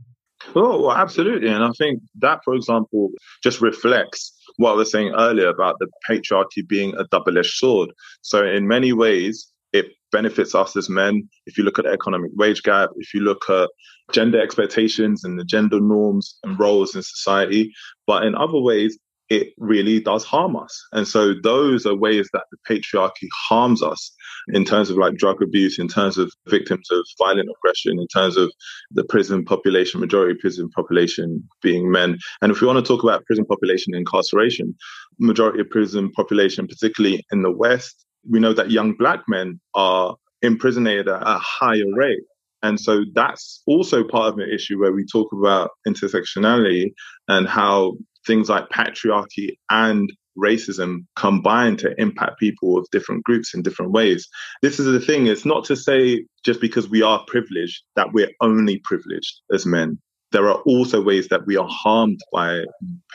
[0.56, 1.50] Oh, well, absolutely.
[1.50, 3.12] And I think that, for example,
[3.44, 7.92] just reflects what I was saying earlier about the patriarchy being a double edged sword.
[8.22, 11.30] So, in many ways, it benefits us as men.
[11.46, 13.70] If you look at the economic wage gap, if you look at
[14.12, 17.72] gender expectations and the gender norms and roles in society,
[18.06, 18.98] but in other ways,
[19.32, 20.86] it really does harm us.
[20.92, 24.12] And so those are ways that the patriarchy harms us
[24.50, 28.36] in terms of like drug abuse, in terms of victims of violent aggression, in terms
[28.36, 28.52] of
[28.92, 32.18] the prison population, majority prison population being men.
[32.42, 34.76] And if we want to talk about prison population incarceration,
[35.18, 40.18] majority of prison population, particularly in the West, we know that young black men are
[40.42, 42.20] imprisoned at a higher rate.
[42.64, 46.92] And so that's also part of an issue where we talk about intersectionality
[47.30, 47.94] and how
[48.26, 54.28] things like patriarchy and racism combine to impact people of different groups in different ways.
[54.62, 58.32] This is the thing, it's not to say just because we are privileged that we're
[58.42, 60.00] only privileged as men.
[60.32, 62.64] There are also ways that we are harmed by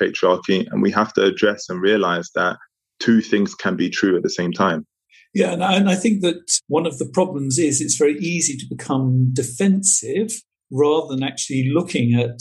[0.00, 2.58] patriarchy, and we have to address and realize that
[3.00, 4.86] two things can be true at the same time.
[5.34, 9.34] Yeah, and I, think that one of the problems is it's very easy to become
[9.34, 10.30] defensive
[10.70, 12.38] rather than actually looking at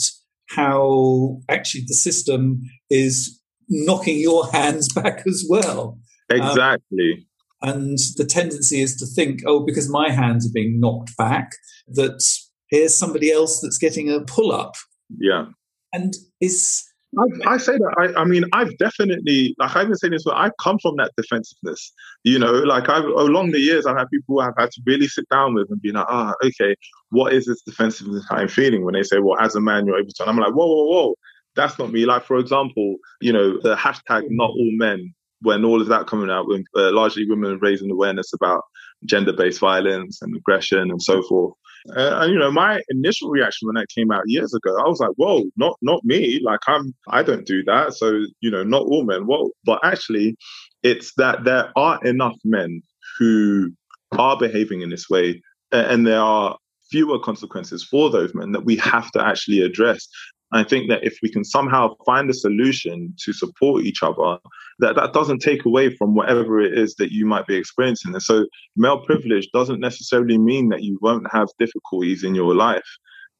[0.48, 5.98] how actually the system is knocking your hands back as well.
[6.30, 7.26] Exactly.
[7.62, 11.52] Um, and the tendency is to think, oh, because my hands are being knocked back,
[11.88, 12.22] that
[12.70, 14.74] here's somebody else that's getting a pull up.
[15.18, 15.46] Yeah.
[15.92, 16.84] And is
[17.18, 17.94] I, I, say that.
[17.98, 21.92] I, I, mean, I've definitely, like I've been saying this, I've come from that defensiveness.
[22.24, 25.28] You know, like I've along the years, I've had people I've had to really sit
[25.30, 26.76] down with and be like, ah, okay,
[27.10, 30.10] what is this defensiveness I'm feeling when they say, well, as a man, you're able
[30.10, 30.22] to.
[30.22, 31.14] And I'm like, whoa, whoa, whoa,
[31.54, 32.04] that's not me.
[32.04, 36.30] Like, for example, you know, the hashtag not all men, when all of that coming
[36.30, 38.62] out, when uh, largely women raising awareness about
[39.04, 41.54] gender based violence and aggression and so forth.
[41.94, 45.00] Uh, and you know, my initial reaction when that came out years ago, I was
[45.00, 46.40] like, "Whoa, not not me!
[46.42, 49.26] Like I'm, I don't do that." So you know, not all men.
[49.26, 50.36] Well, but actually,
[50.82, 52.82] it's that there are enough men
[53.18, 53.72] who
[54.12, 56.56] are behaving in this way, and there are
[56.90, 60.08] fewer consequences for those men that we have to actually address.
[60.52, 64.38] I think that if we can somehow find a solution to support each other,
[64.78, 68.12] that that doesn't take away from whatever it is that you might be experiencing.
[68.12, 72.86] And so male privilege doesn't necessarily mean that you won't have difficulties in your life.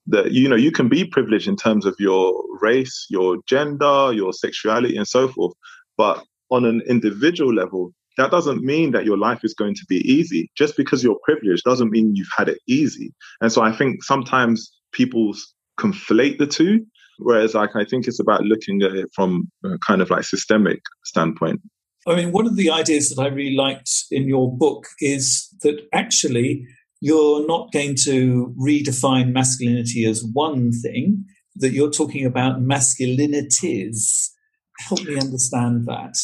[0.08, 4.32] That you know you can be privileged in terms of your race, your gender, your
[4.32, 5.54] sexuality, and so forth.
[5.96, 9.98] But on an individual level, that doesn't mean that your life is going to be
[10.10, 10.50] easy.
[10.56, 13.12] Just because you're privileged doesn't mean you've had it easy.
[13.40, 15.34] And so I think sometimes people
[15.78, 16.86] conflate the two
[17.18, 20.80] Whereas, like, I think it's about looking at it from a kind of like systemic
[21.04, 21.60] standpoint.
[22.06, 25.80] I mean, one of the ideas that I really liked in your book is that
[25.92, 26.66] actually
[27.00, 31.24] you're not going to redefine masculinity as one thing,
[31.56, 34.30] that you're talking about masculinities.
[34.78, 36.16] Help me understand that.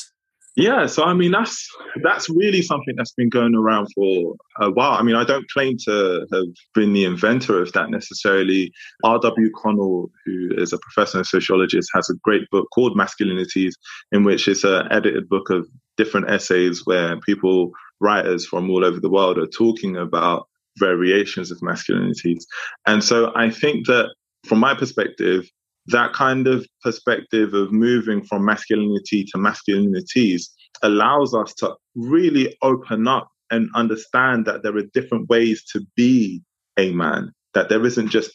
[0.55, 1.67] Yeah, so I mean that's
[2.03, 4.93] that's really something that's been going around for a while.
[4.93, 6.45] I mean, I don't claim to have
[6.75, 8.71] been the inventor of that necessarily.
[9.03, 9.51] R.W.
[9.57, 13.73] Connell, who is a professor and sociologist, has a great book called Masculinities,
[14.13, 19.01] in which it's an edited book of different essays where people, writers from all over
[19.01, 20.49] the world, are talking about
[20.79, 22.45] variations of masculinities.
[22.87, 25.49] And so I think that from my perspective,
[25.87, 30.45] that kind of perspective of moving from masculinity to masculinities
[30.83, 36.43] allows us to really open up and understand that there are different ways to be
[36.79, 38.31] a man, that there isn't just,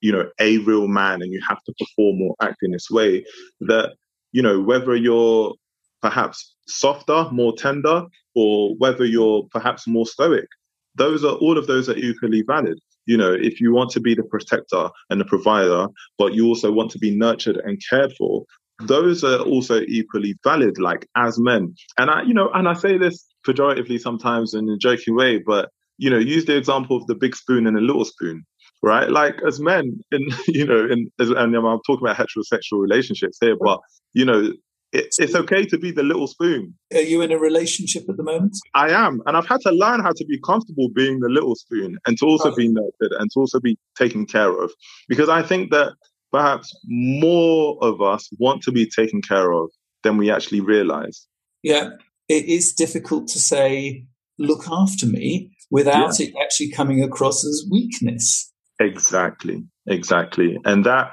[0.00, 3.24] you know, a real man and you have to perform or act in this way.
[3.60, 3.94] That,
[4.32, 5.54] you know, whether you're
[6.00, 10.46] perhaps softer, more tender, or whether you're perhaps more stoic,
[10.94, 12.78] those are all of those are equally valid.
[13.06, 15.88] You know, if you want to be the protector and the provider,
[16.18, 18.44] but you also want to be nurtured and cared for,
[18.80, 21.74] those are also equally valid, like as men.
[21.98, 25.70] And I, you know, and I say this pejoratively sometimes in a joking way, but
[25.98, 28.44] you know, use the example of the big spoon and the little spoon,
[28.82, 29.08] right?
[29.08, 33.56] Like as men, in you know, in as, and I'm talking about heterosexual relationships here,
[33.56, 33.80] but
[34.12, 34.52] you know,
[34.92, 36.74] it, it's okay to be the little spoon.
[36.92, 38.56] Are you in a relationship at the moment?
[38.74, 39.22] I am.
[39.26, 42.26] And I've had to learn how to be comfortable being the little spoon and to
[42.26, 42.54] also oh.
[42.54, 44.70] be nurtured and to also be taken care of.
[45.08, 45.94] Because I think that
[46.30, 49.70] perhaps more of us want to be taken care of
[50.02, 51.26] than we actually realize.
[51.62, 51.90] Yeah.
[52.28, 54.04] It is difficult to say,
[54.38, 56.26] look after me without yeah.
[56.26, 58.52] it actually coming across as weakness.
[58.80, 59.64] Exactly.
[59.86, 60.58] Exactly.
[60.64, 61.10] And that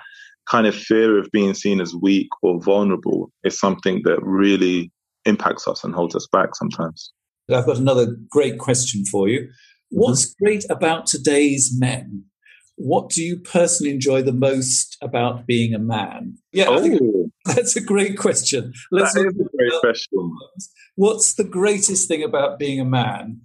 [0.50, 4.92] kind of fear of being seen as weak or vulnerable is something that really
[5.26, 7.12] impacts us and holds us back sometimes.
[7.52, 9.50] I've got another great question for you.
[9.90, 10.46] What's mm-hmm.
[10.46, 12.26] great about today's men?
[12.76, 16.38] What do you personally enjoy the most about being a man?
[16.54, 17.30] Yeah, oh.
[17.46, 18.74] that's a great question.
[18.92, 20.36] Let's that is a great question.
[20.96, 23.42] What's the greatest thing about being a man?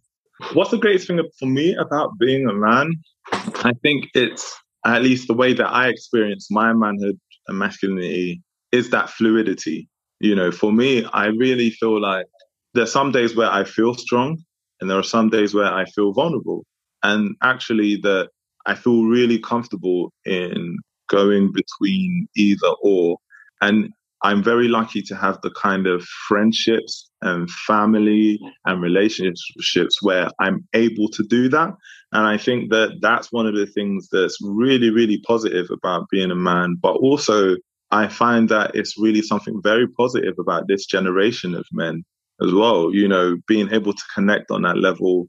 [0.52, 2.92] What's the greatest thing for me about being a man?
[3.32, 4.54] I think it's
[4.84, 7.18] at least the way that I experience my manhood
[7.48, 9.88] and masculinity is that fluidity.
[10.20, 12.26] You know, for me, I really feel like
[12.74, 14.42] there's some days where I feel strong
[14.80, 16.64] and there are some days where I feel vulnerable.
[17.02, 18.30] And actually that
[18.66, 20.78] I feel really comfortable in
[21.08, 23.18] going between either or.
[23.60, 23.90] And
[24.24, 30.66] I'm very lucky to have the kind of friendships and family and relationships where I'm
[30.72, 31.74] able to do that.
[32.12, 36.30] And I think that that's one of the things that's really, really positive about being
[36.30, 36.76] a man.
[36.80, 37.56] But also,
[37.90, 42.02] I find that it's really something very positive about this generation of men
[42.40, 42.94] as well.
[42.94, 45.28] You know, being able to connect on that level,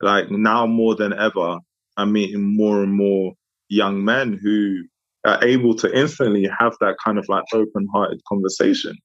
[0.00, 1.58] like now more than ever,
[1.96, 3.32] I'm meeting more and more
[3.68, 4.84] young men who
[5.26, 8.96] are able to instantly have that kind of like open hearted conversation.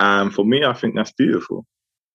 [0.00, 1.64] And for me, I think that's beautiful.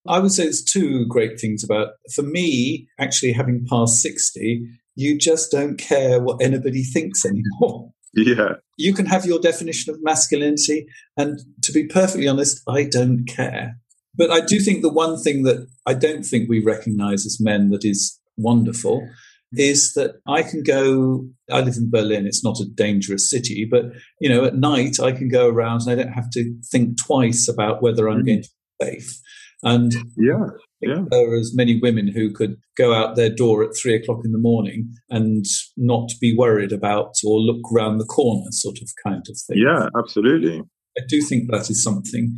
[0.08, 5.18] I would say it's two great things about, for me, actually having passed 60, you
[5.18, 7.92] just don't care what anybody thinks anymore.
[8.14, 8.54] Yeah.
[8.78, 10.88] You can have your definition of masculinity.
[11.18, 13.78] And to be perfectly honest, I don't care.
[14.16, 17.70] But I do think the one thing that I don't think we recognize as men
[17.70, 19.08] that is wonderful
[19.54, 23.86] is that I can go, I live in Berlin, it's not a dangerous city, but
[24.20, 27.48] you know, at night I can go around and I don't have to think twice
[27.48, 28.26] about whether I'm mm.
[28.26, 29.20] going to be safe.
[29.64, 30.46] And yeah,
[30.82, 31.04] yeah.
[31.10, 34.32] there are as many women who could go out their door at three o'clock in
[34.32, 35.46] the morning and
[35.76, 39.58] not be worried about or look round the corner, sort of kind of thing.
[39.58, 40.62] Yeah, absolutely.
[40.98, 42.38] I do think that is something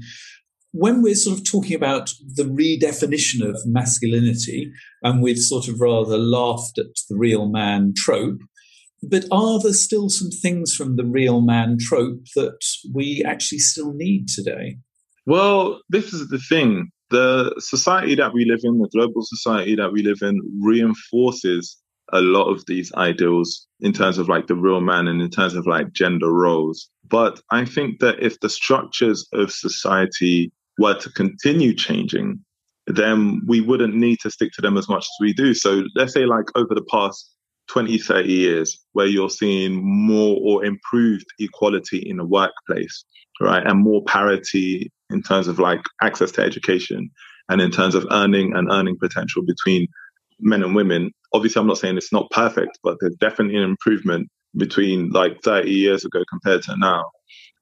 [0.72, 6.18] when we're sort of talking about the redefinition of masculinity, and we've sort of rather
[6.18, 8.40] laughed at the real man trope,
[9.02, 12.60] but are there still some things from the real man trope that
[12.94, 14.78] we actually still need today?
[15.26, 16.90] Well, this is the thing.
[17.10, 21.78] The society that we live in, the global society that we live in, reinforces
[22.12, 25.56] a lot of these ideals in terms of like the real man and in terms
[25.56, 26.90] of like gender roles.
[27.08, 32.40] But I think that if the structures of society were to continue changing,
[32.88, 35.54] then we wouldn't need to stick to them as much as we do.
[35.54, 37.36] So let's say like over the past
[37.70, 43.06] 20, 30 years, where you're seeing more or improved equality in the workplace,
[43.40, 43.66] right?
[43.66, 47.12] And more parity in terms of like access to education
[47.50, 49.88] and in terms of earning and earning potential between
[50.40, 51.12] men and women.
[51.34, 55.70] Obviously, I'm not saying it's not perfect, but there's definitely an improvement between like 30
[55.70, 57.04] years ago compared to now.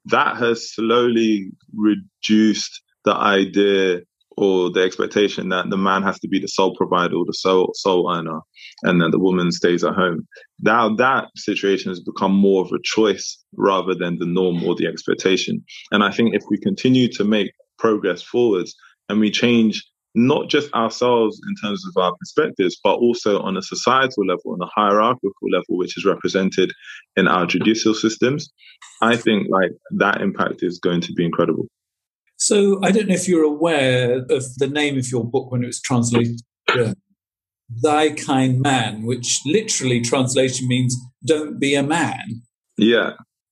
[0.05, 4.01] That has slowly reduced the idea
[4.35, 7.71] or the expectation that the man has to be the sole provider or the sole
[7.73, 8.41] sole earner
[8.83, 10.27] and that the woman stays at home.
[10.59, 14.87] Now that situation has become more of a choice rather than the norm or the
[14.87, 15.63] expectation.
[15.91, 18.75] And I think if we continue to make progress forwards
[19.07, 19.83] and we change
[20.13, 24.61] not just ourselves in terms of our perspectives, but also on a societal level, on
[24.61, 26.73] a hierarchical level, which is represented
[27.15, 28.49] in our judicial systems,
[29.01, 31.67] I think like that impact is going to be incredible.
[32.37, 35.67] So I don't know if you're aware of the name of your book when it
[35.67, 36.39] was translated.
[37.83, 42.41] Sei kein Mann, which literally translation means don't be a man.
[42.77, 43.11] Yeah.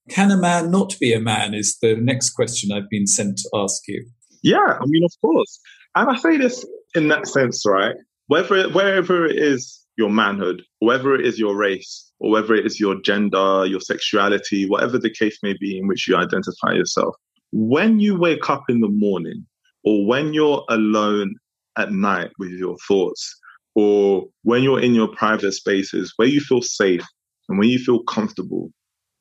[0.09, 1.53] Can a man not be a man?
[1.53, 4.05] Is the next question I've been sent to ask you.
[4.43, 5.59] Yeah, I mean, of course.
[5.95, 6.63] And I say this
[6.93, 7.95] in that sense, right?
[8.27, 12.79] Whether wherever it is your manhood, whether it is your race, or whether it is
[12.79, 17.15] your gender, your sexuality, whatever the case may be in which you identify yourself,
[17.57, 19.45] when you wake up in the morning
[19.85, 21.33] or when you're alone
[21.77, 23.33] at night with your thoughts,
[23.75, 27.03] or when you're in your private spaces where you feel safe
[27.47, 28.71] and when you feel comfortable,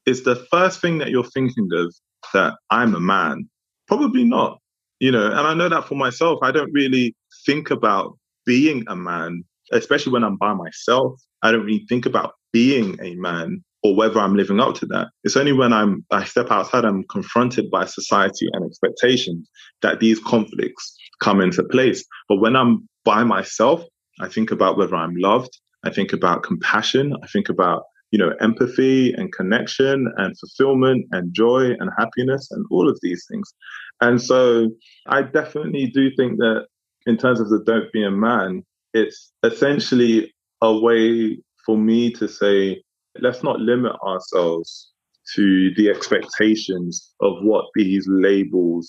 [0.07, 1.95] is the first thing that you're thinking of
[2.33, 3.49] that I'm a man?
[3.87, 4.59] Probably not.
[4.99, 7.15] You know, and I know that for myself, I don't really
[7.47, 8.17] think about
[8.47, 11.21] being a man, especially when I'm by myself.
[11.43, 15.09] I don't really think about being a man or whether I'm living up to that.
[15.23, 19.49] It's only when I'm I step outside, I'm confronted by society and expectations
[19.83, 22.05] that these conflicts come into place.
[22.29, 23.85] But when I'm by myself,
[24.21, 25.57] I think about whether I'm loved.
[25.85, 27.15] I think about compassion.
[27.23, 27.83] I think about
[28.15, 33.27] you know, empathy and connection and fulfillment and joy and happiness and all of these
[33.29, 33.53] things.
[34.01, 34.71] And so
[35.09, 36.67] I definitely do think that
[37.07, 38.63] in terms of the don't be a man,
[38.93, 40.33] it's essentially
[40.63, 42.85] a way for me to say,
[43.21, 44.91] let's not limit ourselves
[45.35, 48.89] to the expectations of what these labels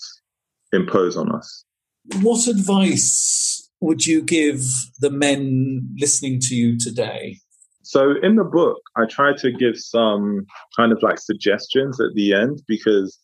[0.72, 1.64] impose on us.
[2.20, 4.62] What advice would you give
[5.00, 7.38] the men listening to you today?
[7.82, 10.44] So in the book, I try to give some
[10.76, 13.18] kind of like suggestions at the end because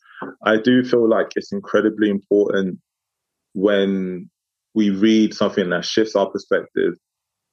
[0.45, 2.79] I do feel like it's incredibly important
[3.55, 4.31] when
[4.75, 6.95] we read something that shifts our perspective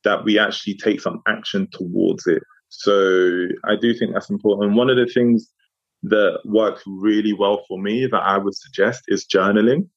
[0.04, 2.44] that we actually take some action towards it.
[2.70, 4.76] So I do think that's important.
[4.76, 5.52] One of the things
[6.04, 9.88] that works really well for me that I would suggest is journaling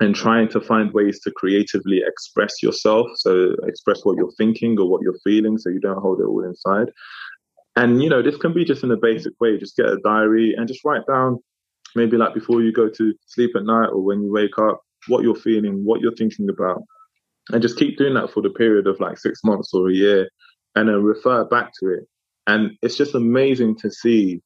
[0.00, 3.06] and trying to find ways to creatively express yourself.
[3.16, 6.44] So express what you're thinking or what you're feeling so you don't hold it all
[6.44, 6.90] inside.
[7.76, 9.56] And, you know, this can be just in a basic way.
[9.58, 11.38] Just get a diary and just write down
[11.94, 15.22] maybe like before you go to sleep at night or when you wake up, what
[15.22, 16.82] you're feeling, what you're thinking about.
[17.50, 20.28] And just keep doing that for the period of like six months or a year
[20.74, 22.08] and then refer back to it.
[22.46, 24.40] And it's just amazing to see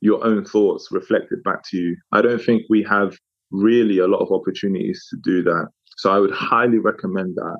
[0.00, 1.96] your own thoughts reflected back to you.
[2.10, 3.16] I don't think we have
[3.50, 5.68] really a lot of opportunities to do that.
[5.96, 7.58] So I would highly recommend that.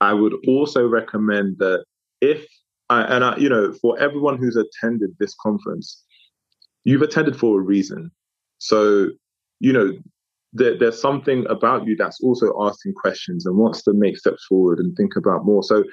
[0.00, 1.84] I would also recommend that
[2.20, 2.44] if,
[2.90, 6.02] I, and I, you know, for everyone who's attended this conference,
[6.84, 8.10] you've attended for a reason.
[8.58, 9.08] So,
[9.60, 9.92] you know,
[10.52, 14.78] there, there's something about you that's also asking questions and wants to make steps forward
[14.78, 15.62] and think about more.
[15.62, 15.84] So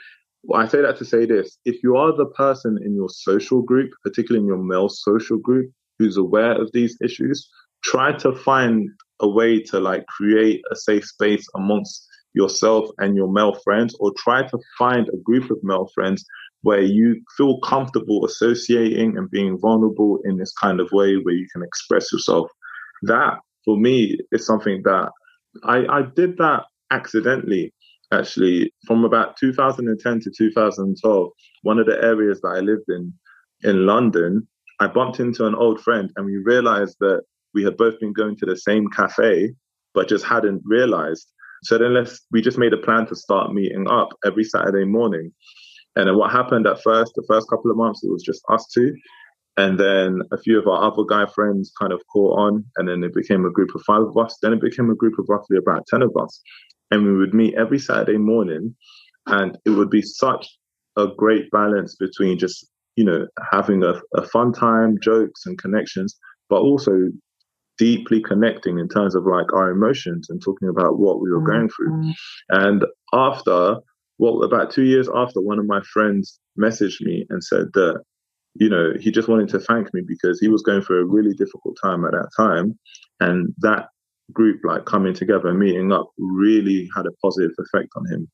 [0.54, 3.92] I say that to say this if you are the person in your social group,
[4.04, 7.48] particularly in your male social group, who's aware of these issues,
[7.84, 8.89] try to find
[9.20, 14.12] a way to like create a safe space amongst yourself and your male friends, or
[14.18, 16.26] try to find a group of male friends
[16.64, 21.48] where you feel comfortable associating and being vulnerable in this kind of way where you
[21.52, 22.50] can express yourself.
[23.04, 25.12] That for me is something that
[25.64, 27.74] I, I did that accidentally
[28.12, 31.30] actually from about 2010 to 2012
[31.64, 33.14] one of the areas that i lived in
[33.64, 34.47] in london
[34.80, 37.22] i bumped into an old friend and we realized that
[37.53, 39.53] we had both been going to the same cafe,
[39.93, 41.32] but just hadn't realized.
[41.64, 45.32] So then let's, we just made a plan to start meeting up every Saturday morning.
[45.95, 48.68] And then what happened at first, the first couple of months, it was just us
[48.74, 48.95] two.
[49.57, 52.66] And then a few of our other guy friends kind of caught on.
[52.78, 54.38] And then it became a group of five of us.
[54.41, 56.41] Then it became a group of roughly about 10 of us.
[56.92, 58.76] And we would meet every Saturday morning.
[59.28, 60.48] And it would be such
[60.98, 66.18] a great balance between just, you know, having a, a fun time, jokes and connections,
[66.50, 67.10] but also
[67.78, 71.70] deeply connecting in terms of like our emotions and talking about what we were going
[71.70, 71.92] through.
[71.92, 72.12] Mm-hmm.
[72.50, 73.78] And after,
[74.18, 78.04] well, about two years after, one of my friends messaged me and said that,
[78.56, 81.34] you know, he just wanted to thank me because he was going through a really
[81.34, 82.78] difficult time at that time.
[83.20, 83.88] And that
[84.34, 88.28] group, like coming together and meeting up, really had a positive effect on him.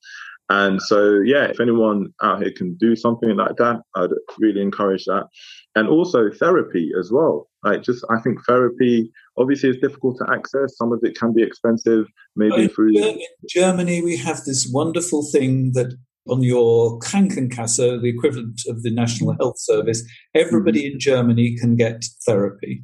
[0.50, 5.04] And so, yeah, if anyone out here can do something like that, I'd really encourage
[5.06, 5.28] that.
[5.76, 7.50] And also therapy as well.
[7.64, 10.78] Like, just I think therapy obviously is difficult to access.
[10.78, 12.06] Some of it can be expensive,
[12.38, 12.98] maybe in through.
[12.98, 13.20] In
[13.50, 15.94] Germany, we have this wonderful thing that
[16.30, 20.94] on your Krankenkasse, the equivalent of the National Health Service, everybody mm-hmm.
[20.94, 22.84] in Germany can get therapy.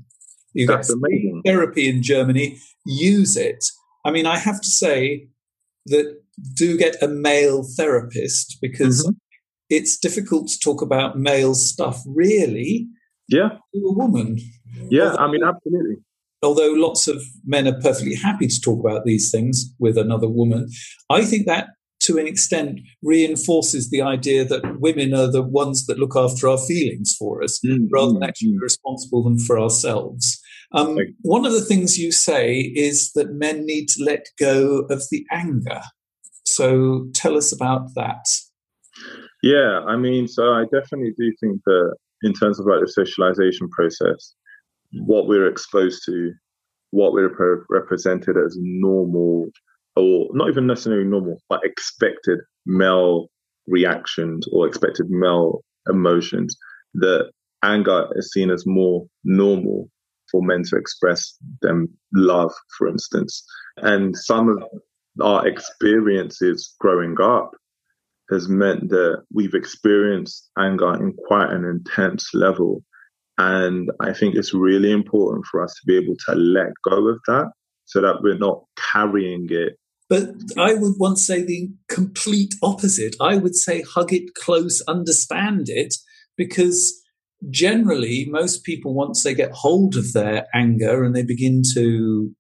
[0.53, 1.41] You amazing.
[1.45, 3.63] Therapy in Germany, use it.
[4.05, 5.27] I mean, I have to say
[5.87, 6.21] that
[6.55, 9.13] do get a male therapist because mm-hmm.
[9.69, 12.87] it's difficult to talk about male stuff really
[13.29, 14.39] yeah to a woman
[14.89, 15.97] yeah i mean absolutely
[16.43, 20.69] although lots of men are perfectly happy to talk about these things with another woman,
[21.09, 21.69] I think that
[22.01, 26.57] to an extent reinforces the idea that women are the ones that look after our
[26.57, 27.85] feelings for us mm-hmm.
[27.89, 30.39] rather than actually responsible them for ourselves.
[30.73, 35.03] Um, one of the things you say is that men need to let go of
[35.11, 35.81] the anger.
[36.45, 38.25] So tell us about that.
[39.43, 43.69] Yeah, I mean, so I definitely do think that in terms of like the socialization
[43.69, 44.33] process,
[45.05, 46.31] what we're exposed to,
[46.91, 49.47] what we're represented as normal
[49.95, 53.27] or not even necessarily normal, but expected male
[53.67, 56.55] reactions or expected male emotions.
[56.95, 57.31] That
[57.63, 59.89] anger is seen as more normal
[60.33, 63.45] for men to express them love, for instance.
[63.77, 64.63] And some of
[65.21, 67.51] our experiences growing up
[68.31, 72.83] has meant that we've experienced anger in quite an intense level.
[73.37, 77.19] And I think it's really important for us to be able to let go of
[77.27, 77.51] that
[77.85, 79.77] so that we're not carrying it
[80.09, 83.15] but I would once say the complete opposite.
[83.19, 85.95] I would say hug it close, understand it,
[86.37, 87.02] because
[87.49, 92.31] generally most people, once they get hold of their anger and they begin to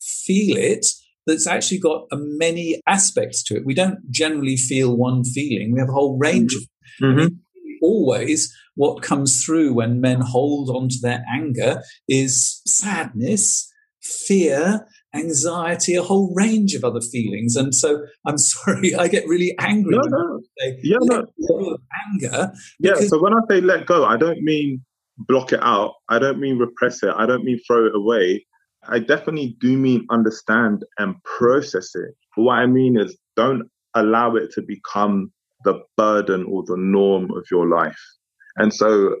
[0.00, 0.86] feel it,
[1.26, 3.66] that's actually got many aspects to it.
[3.66, 7.06] We don't generally feel one feeling, we have a whole range mm-hmm.
[7.06, 7.16] of.
[7.16, 7.34] Mm-hmm.
[7.82, 13.70] Always, what comes through when men hold on to their anger is sadness,
[14.00, 14.86] fear,
[15.16, 17.56] anxiety, a whole range of other feelings.
[17.56, 19.96] And so I'm sorry, I get really angry.
[19.96, 20.40] No, no.
[20.58, 21.26] Say, yeah, no.
[22.12, 22.52] anger.
[22.78, 24.84] Yeah, so when I say let go, I don't mean
[25.18, 25.94] block it out.
[26.08, 27.12] I don't mean repress it.
[27.16, 28.44] I don't mean throw it away.
[28.88, 32.14] I definitely do mean understand and process it.
[32.36, 35.32] But what I mean is don't allow it to become
[35.64, 37.98] the burden or the norm of your life.
[38.56, 39.16] And so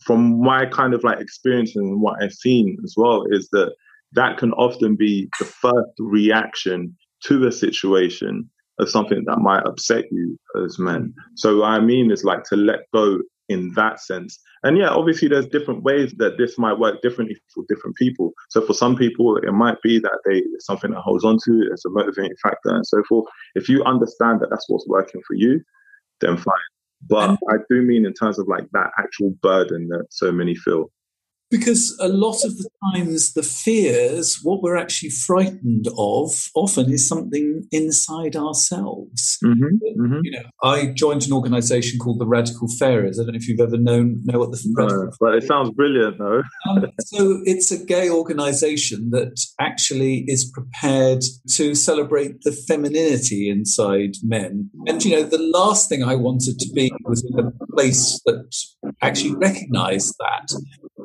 [0.00, 3.74] from my kind of like experience and what I've seen as well is that
[4.12, 8.48] that can often be the first reaction to a situation
[8.78, 11.14] of something that might upset you as men.
[11.36, 14.38] So I mean is like to let go in that sense.
[14.62, 18.32] And yeah, obviously there's different ways that this might work differently for different people.
[18.48, 21.68] So for some people, it might be that they it's something that holds on to,
[21.70, 23.26] it's a motivating factor and so forth.
[23.54, 25.60] If you understand that that's what's working for you,
[26.20, 26.54] then fine.
[27.08, 30.90] But I do mean in terms of like that actual burden that so many feel.
[31.50, 37.06] Because a lot of the times, the fears, what we're actually frightened of, often is
[37.06, 39.38] something inside ourselves.
[39.44, 40.20] Mm-hmm, mm-hmm.
[40.22, 43.18] You know, I joined an organisation called the Radical Faeries.
[43.18, 46.18] I don't know if you've ever known know what the no, but it sounds brilliant,
[46.18, 46.42] though.
[46.70, 51.22] um, so it's a gay organisation that actually is prepared
[51.52, 54.70] to celebrate the femininity inside men.
[54.86, 58.54] And you know, the last thing I wanted to be was in a place that
[59.02, 60.52] actually recognised that.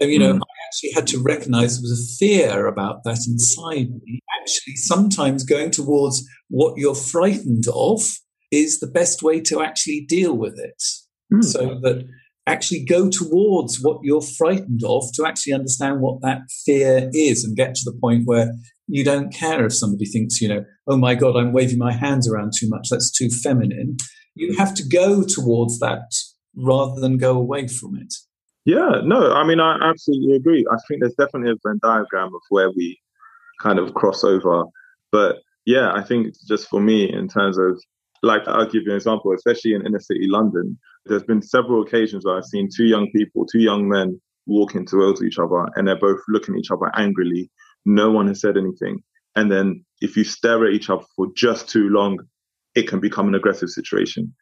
[0.02, 3.90] And, you know, I actually had to recognize there was a fear about that inside
[3.90, 4.22] me.
[4.42, 8.02] Actually, sometimes going towards what you're frightened of
[8.52, 10.82] is the best way to actually deal with it.
[11.34, 11.44] Mm.
[11.44, 12.06] So that
[12.48, 17.58] actually go towards what you're frightened of to actually understand what that fear is and
[17.58, 18.54] get to the point where
[18.88, 22.30] you don't care if somebody thinks, you know, oh my God, I'm waving my hands
[22.30, 22.90] around too much.
[22.90, 23.98] That's too feminine.
[24.36, 26.12] You have to go towards that
[26.56, 28.14] rather than go away from it.
[28.66, 30.66] Yeah, no, I mean, I absolutely agree.
[30.72, 33.00] I think there's definitely a Venn diagram of where we
[33.62, 34.64] kind of cross over.
[35.12, 37.80] But yeah, I think just for me, in terms of,
[38.24, 42.26] like, I'll give you an example, especially in inner city London, there's been several occasions
[42.26, 46.00] where I've seen two young people, two young men walking towards each other, and they're
[46.00, 47.52] both looking at each other angrily.
[47.86, 49.00] No one has said anything.
[49.36, 52.18] And then if you stare at each other for just too long,
[52.74, 54.34] it can become an aggressive situation.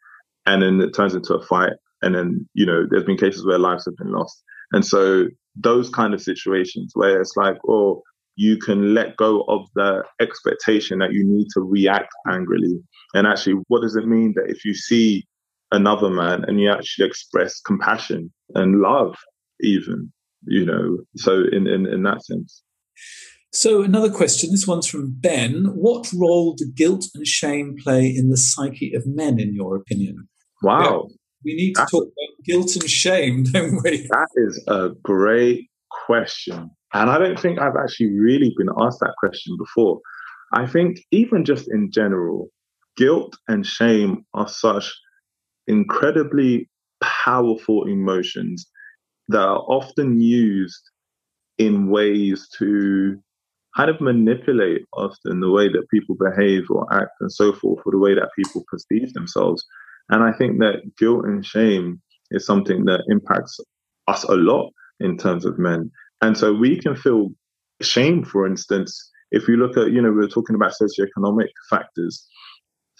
[0.46, 1.72] And then it turns into a fight
[2.02, 4.42] and then, you know, there's been cases where lives have been lost.
[4.72, 5.26] And so
[5.56, 8.02] those kind of situations where it's like, oh,
[8.36, 12.80] you can let go of the expectation that you need to react angrily.
[13.14, 15.24] And actually, what does it mean that if you see
[15.70, 19.14] another man and you actually express compassion and love,
[19.60, 20.12] even,
[20.46, 22.62] you know, so in, in, in that sense.
[23.52, 25.66] So, another question this one's from Ben.
[25.74, 30.28] What role do guilt and shame play in the psyche of men, in your opinion?
[30.60, 31.08] Wow.
[31.44, 34.08] We need to That's, talk about guilt and shame, don't we?
[34.10, 35.68] That is a great
[36.06, 36.70] question.
[36.92, 40.00] And I don't think I've actually really been asked that question before.
[40.52, 42.48] I think, even just in general,
[42.96, 44.92] guilt and shame are such
[45.66, 46.68] incredibly
[47.00, 48.66] powerful emotions
[49.28, 50.82] that are often used
[51.58, 53.18] in ways to
[53.76, 57.92] kind of manipulate often the way that people behave or act and so forth, or
[57.92, 59.64] the way that people perceive themselves.
[60.10, 62.00] And I think that guilt and shame
[62.30, 63.58] is something that impacts
[64.06, 65.90] us a lot in terms of men.
[66.20, 67.30] And so we can feel
[67.80, 72.26] shame, for instance, if you look at, you know, we are talking about socioeconomic factors.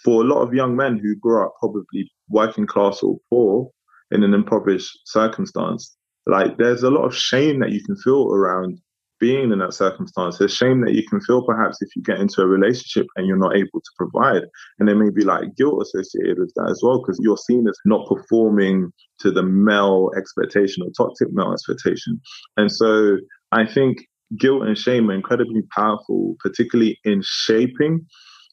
[0.03, 3.71] For a lot of young men who grew up probably working class or poor
[4.11, 5.95] in an impoverished circumstance,
[6.27, 8.79] like there's a lot of shame that you can feel around
[9.19, 10.37] being in that circumstance.
[10.37, 13.37] There's shame that you can feel perhaps if you get into a relationship and you're
[13.37, 14.43] not able to provide.
[14.77, 17.77] And there may be like guilt associated with that as well, because you're seen as
[17.85, 22.19] not performing to the male expectation or toxic male expectation.
[22.57, 23.17] And so
[23.51, 23.99] I think
[24.37, 28.05] guilt and shame are incredibly powerful, particularly in shaping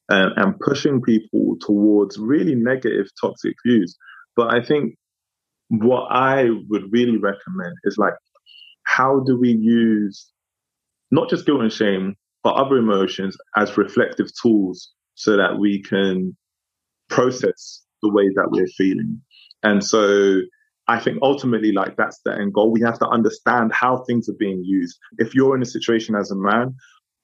[0.09, 3.97] and, and pushing people towards really negative, toxic views.
[4.37, 4.95] But I think
[5.69, 8.15] what I would really recommend is like,
[8.85, 10.31] how do we use
[11.13, 16.37] not just guilt and shame, but other emotions as reflective tools so that we can
[17.09, 19.21] process the way that we're feeling?
[19.63, 20.41] And so
[20.89, 22.73] I think ultimately, like that's the end goal.
[22.73, 24.99] We have to understand how things are being used.
[25.19, 26.75] If you're in a situation as a man,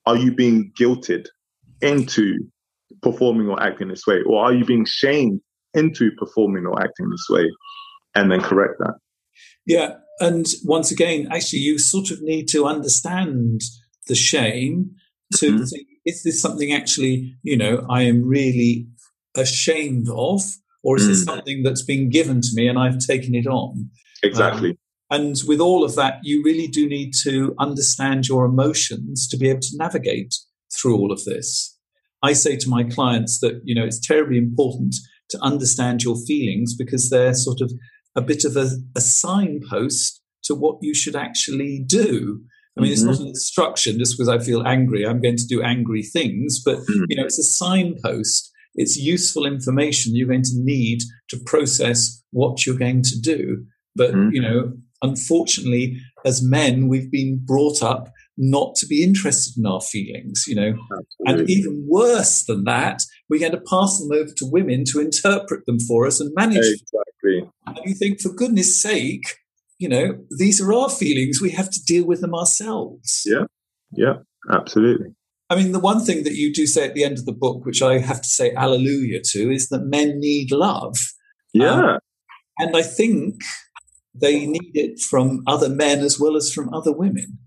[0.05, 1.25] are you being guilted
[1.81, 2.37] into
[3.01, 4.21] performing or acting this way?
[4.25, 5.41] Or are you being shamed
[5.73, 7.49] into performing or acting this way?
[8.15, 8.93] And then correct that.
[9.65, 9.95] Yeah.
[10.19, 13.61] And once again, actually, you sort of need to understand
[14.07, 14.91] the shame
[15.35, 15.63] to mm-hmm.
[15.63, 18.87] think, is this something actually, you know, I am really
[19.35, 20.41] ashamed of?
[20.81, 21.07] Or is mm.
[21.07, 23.89] this something that's been given to me and I've taken it on?
[24.23, 24.71] Exactly.
[24.71, 24.77] Um,
[25.11, 29.49] and with all of that, you really do need to understand your emotions to be
[29.49, 30.35] able to navigate
[30.73, 31.77] through all of this.
[32.21, 34.95] I say to my clients that, you know, it's terribly important
[35.31, 37.71] to understand your feelings because they're sort of
[38.15, 42.41] a bit of a, a signpost to what you should actually do.
[42.77, 42.93] I mean, mm-hmm.
[42.93, 43.23] it's not mm-hmm.
[43.23, 47.05] an instruction just because I feel angry, I'm going to do angry things, but, mm-hmm.
[47.09, 48.51] you know, it's a signpost.
[48.75, 53.65] It's useful information you're going to need to process what you're going to do.
[53.95, 54.29] But, mm-hmm.
[54.31, 59.81] you know, unfortunately, as men, we've been brought up not to be interested in our
[59.81, 60.69] feelings, you know.
[60.69, 61.25] Absolutely.
[61.25, 65.65] And even worse than that, we're going to pass them over to women to interpret
[65.65, 67.08] them for us and manage exactly.
[67.23, 67.51] Them.
[67.65, 69.37] And you think, for goodness sake,
[69.77, 71.41] you know, these are our feelings.
[71.41, 73.23] We have to deal with them ourselves.
[73.25, 73.45] Yeah.
[73.91, 74.15] Yeah.
[74.51, 75.07] Absolutely.
[75.49, 77.65] I mean, the one thing that you do say at the end of the book,
[77.65, 80.95] which I have to say hallelujah to, is that men need love.
[81.53, 81.93] Yeah.
[81.93, 81.99] Um,
[82.59, 83.41] and I think
[84.13, 87.39] they need it from other men as well as from other women.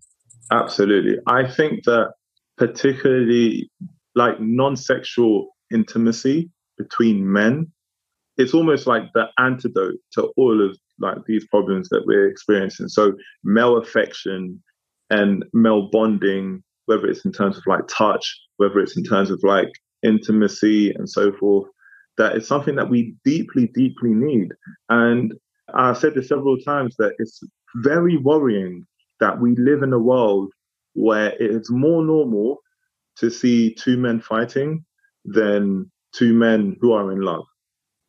[0.50, 1.16] Absolutely.
[1.26, 2.12] I think that
[2.56, 3.70] particularly
[4.14, 7.72] like non sexual intimacy between men,
[8.36, 12.88] it's almost like the antidote to all of like these problems that we're experiencing.
[12.88, 13.14] So
[13.44, 14.62] male affection
[15.10, 19.40] and male bonding, whether it's in terms of like touch, whether it's in terms of
[19.42, 19.70] like
[20.02, 21.68] intimacy and so forth,
[22.18, 24.52] that is something that we deeply, deeply need.
[24.88, 25.34] And
[25.74, 27.40] I've said this several times that it's
[27.76, 28.86] very worrying
[29.20, 30.52] that we live in a world
[30.94, 32.58] where it is more normal
[33.16, 34.84] to see two men fighting
[35.24, 37.44] than two men who are in love.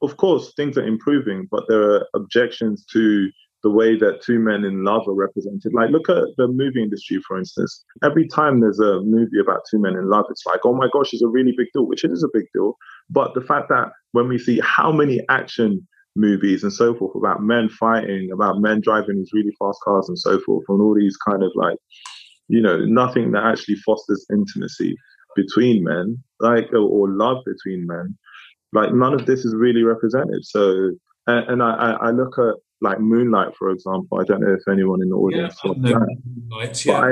[0.03, 3.31] Of course, things are improving, but there are objections to
[3.63, 5.73] the way that two men in love are represented.
[5.73, 7.83] Like, look at the movie industry, for instance.
[8.03, 11.13] Every time there's a movie about two men in love, it's like, oh my gosh,
[11.13, 12.75] it's a really big deal, which it is a big deal.
[13.09, 15.87] But the fact that when we see how many action
[16.17, 20.19] movies and so forth about men fighting, about men driving these really fast cars and
[20.19, 21.77] so forth, and all these kind of like,
[22.49, 24.95] you know, nothing that actually fosters intimacy
[25.37, 28.17] between men, like, or, or love between men.
[28.73, 30.45] Like, none of this is really represented.
[30.45, 30.91] So,
[31.27, 34.19] and, and I, I look at like Moonlight, for example.
[34.19, 36.17] I don't know if anyone in the audience yeah, that.
[36.25, 37.11] Moonlight, yeah.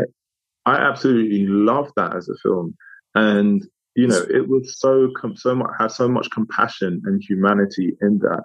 [0.66, 2.76] I, I absolutely love that as a film.
[3.16, 8.20] And you know, it was so so much has so much compassion and humanity in
[8.20, 8.43] that.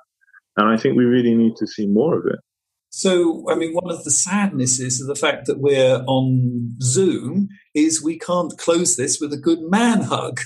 [0.57, 2.39] And I think we really need to see more of it.
[2.89, 8.03] So, I mean, one of the sadnesses of the fact that we're on Zoom is
[8.03, 10.41] we can't close this with a good man hug.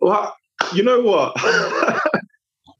[0.00, 0.34] Well,
[0.72, 1.36] you know what?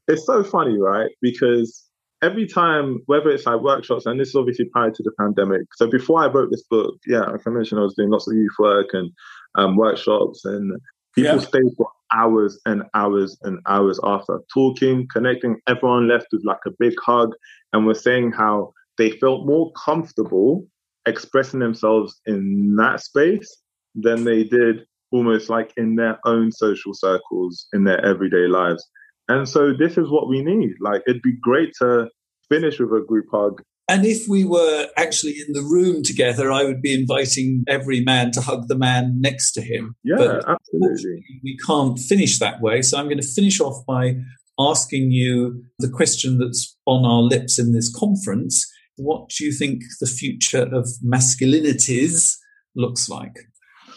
[0.07, 1.11] it's so funny, right?
[1.21, 1.87] Because
[2.21, 5.61] every time, whether it's like workshops, and this is obviously prior to the pandemic.
[5.75, 8.35] So before I wrote this book, yeah, like I mentioned, I was doing lots of
[8.35, 9.11] youth work and
[9.55, 10.79] um, workshops, and
[11.15, 11.39] people yeah.
[11.39, 15.57] stayed for hours and hours and hours after talking, connecting.
[15.67, 17.33] Everyone left with like a big hug
[17.73, 20.65] and was saying how they felt more comfortable
[21.05, 23.61] expressing themselves in that space
[23.95, 28.85] than they did almost like in their own social circles in their everyday lives.
[29.27, 30.75] And so this is what we need.
[30.79, 32.09] Like it'd be great to
[32.49, 36.65] finish with a group hug and if we were actually in the room together, I
[36.65, 39.95] would be inviting every man to hug the man next to him.
[40.03, 41.23] Yeah, but absolutely.
[41.41, 42.81] We can't finish that way.
[42.81, 44.15] So I'm going to finish off by
[44.59, 48.65] asking you the question that's on our lips in this conference.
[48.97, 52.35] What do you think the future of masculinities
[52.75, 53.37] looks like?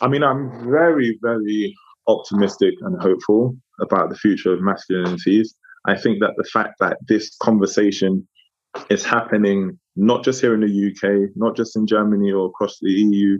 [0.00, 1.74] I mean, I'm very, very
[2.10, 5.48] optimistic and hopeful about the future of masculinities.
[5.86, 8.26] I think that the fact that this conversation
[8.90, 12.90] is happening not just here in the UK, not just in Germany or across the
[12.90, 13.38] EU,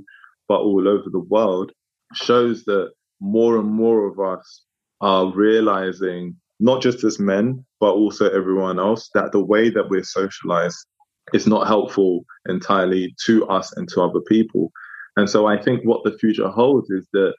[0.49, 1.73] but all over the world,
[2.15, 2.91] shows that
[3.21, 4.65] more and more of us
[5.01, 10.03] are realizing, not just as men, but also everyone else, that the way that we're
[10.03, 10.87] socialized
[11.33, 14.73] is not helpful entirely to us and to other people.
[15.17, 17.35] And so I think what the future holds is that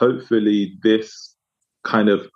[0.00, 1.36] hopefully this
[1.84, 2.26] kind of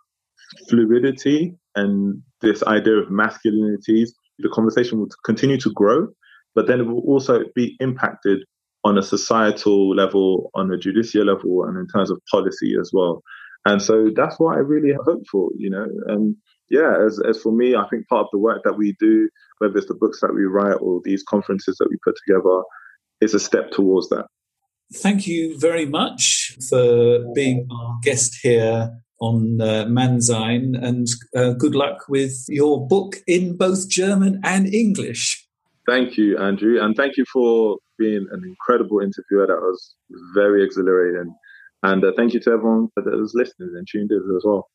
[0.69, 6.07] fluidity and this idea of masculinities, the conversation will continue to grow,
[6.55, 8.45] but then it will also be impacted
[8.85, 13.23] on a societal level, on a judicial level, and in terms of policy as well.
[13.65, 15.87] And so that's what I really hope for, you know.
[16.07, 16.37] And
[16.69, 19.79] yeah, as, as for me, I think part of the work that we do, whether
[19.79, 22.63] it's the books that we write or these conferences that we put together,
[23.23, 24.27] is a step towards that.
[24.93, 31.07] Thank you very much for being our guest here on uh, Mannsein, and
[31.37, 35.47] uh, good luck with your book in both German and English.
[35.87, 39.47] Thank you, Andrew, and thank you for being an incredible interviewer.
[39.47, 39.95] That was
[40.35, 41.35] very exhilarating.
[41.83, 44.69] And uh, thank you to everyone that was listening and tuned in as well.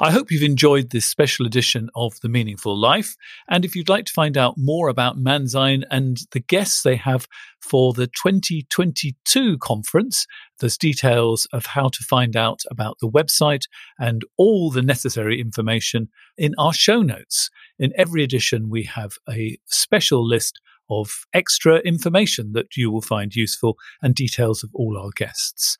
[0.00, 3.14] I hope you've enjoyed this special edition of The Meaningful Life.
[3.48, 7.28] And if you'd like to find out more about Mannsein and the guests they have
[7.60, 10.26] for the 2022 conference,
[10.58, 13.62] there's details of how to find out about the website
[13.96, 17.48] and all the necessary information in our show notes.
[17.78, 20.60] In every edition, we have a special list
[20.90, 25.76] of extra information that you will find useful and details of all our guests.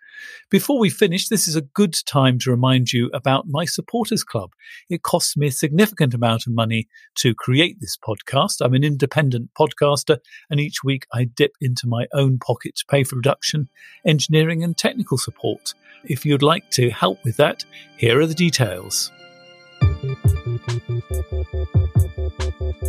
[0.50, 4.50] Before we finish, this is a good time to remind you about my supporters club.
[4.88, 8.64] It costs me a significant amount of money to create this podcast.
[8.64, 10.18] I'm an independent podcaster,
[10.50, 13.68] and each week I dip into my own pocket to pay for production,
[14.06, 15.74] engineering, and technical support.
[16.04, 17.64] If you'd like to help with that,
[17.96, 19.10] here are the details.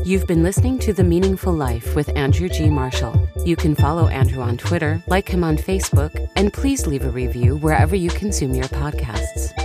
[0.03, 2.69] You've been listening to The Meaningful Life with Andrew G.
[2.69, 3.27] Marshall.
[3.45, 7.57] You can follow Andrew on Twitter, like him on Facebook, and please leave a review
[7.57, 9.64] wherever you consume your podcasts.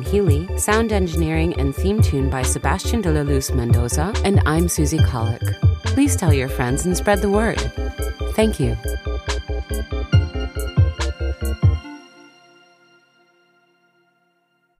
[0.01, 0.47] Healy.
[0.57, 4.13] Sound engineering and theme tune by Sebastian de la Luz Mendoza.
[4.23, 5.41] And I'm Susie Colick.
[5.83, 7.59] Please tell your friends and spread the word.
[8.35, 8.77] Thank you.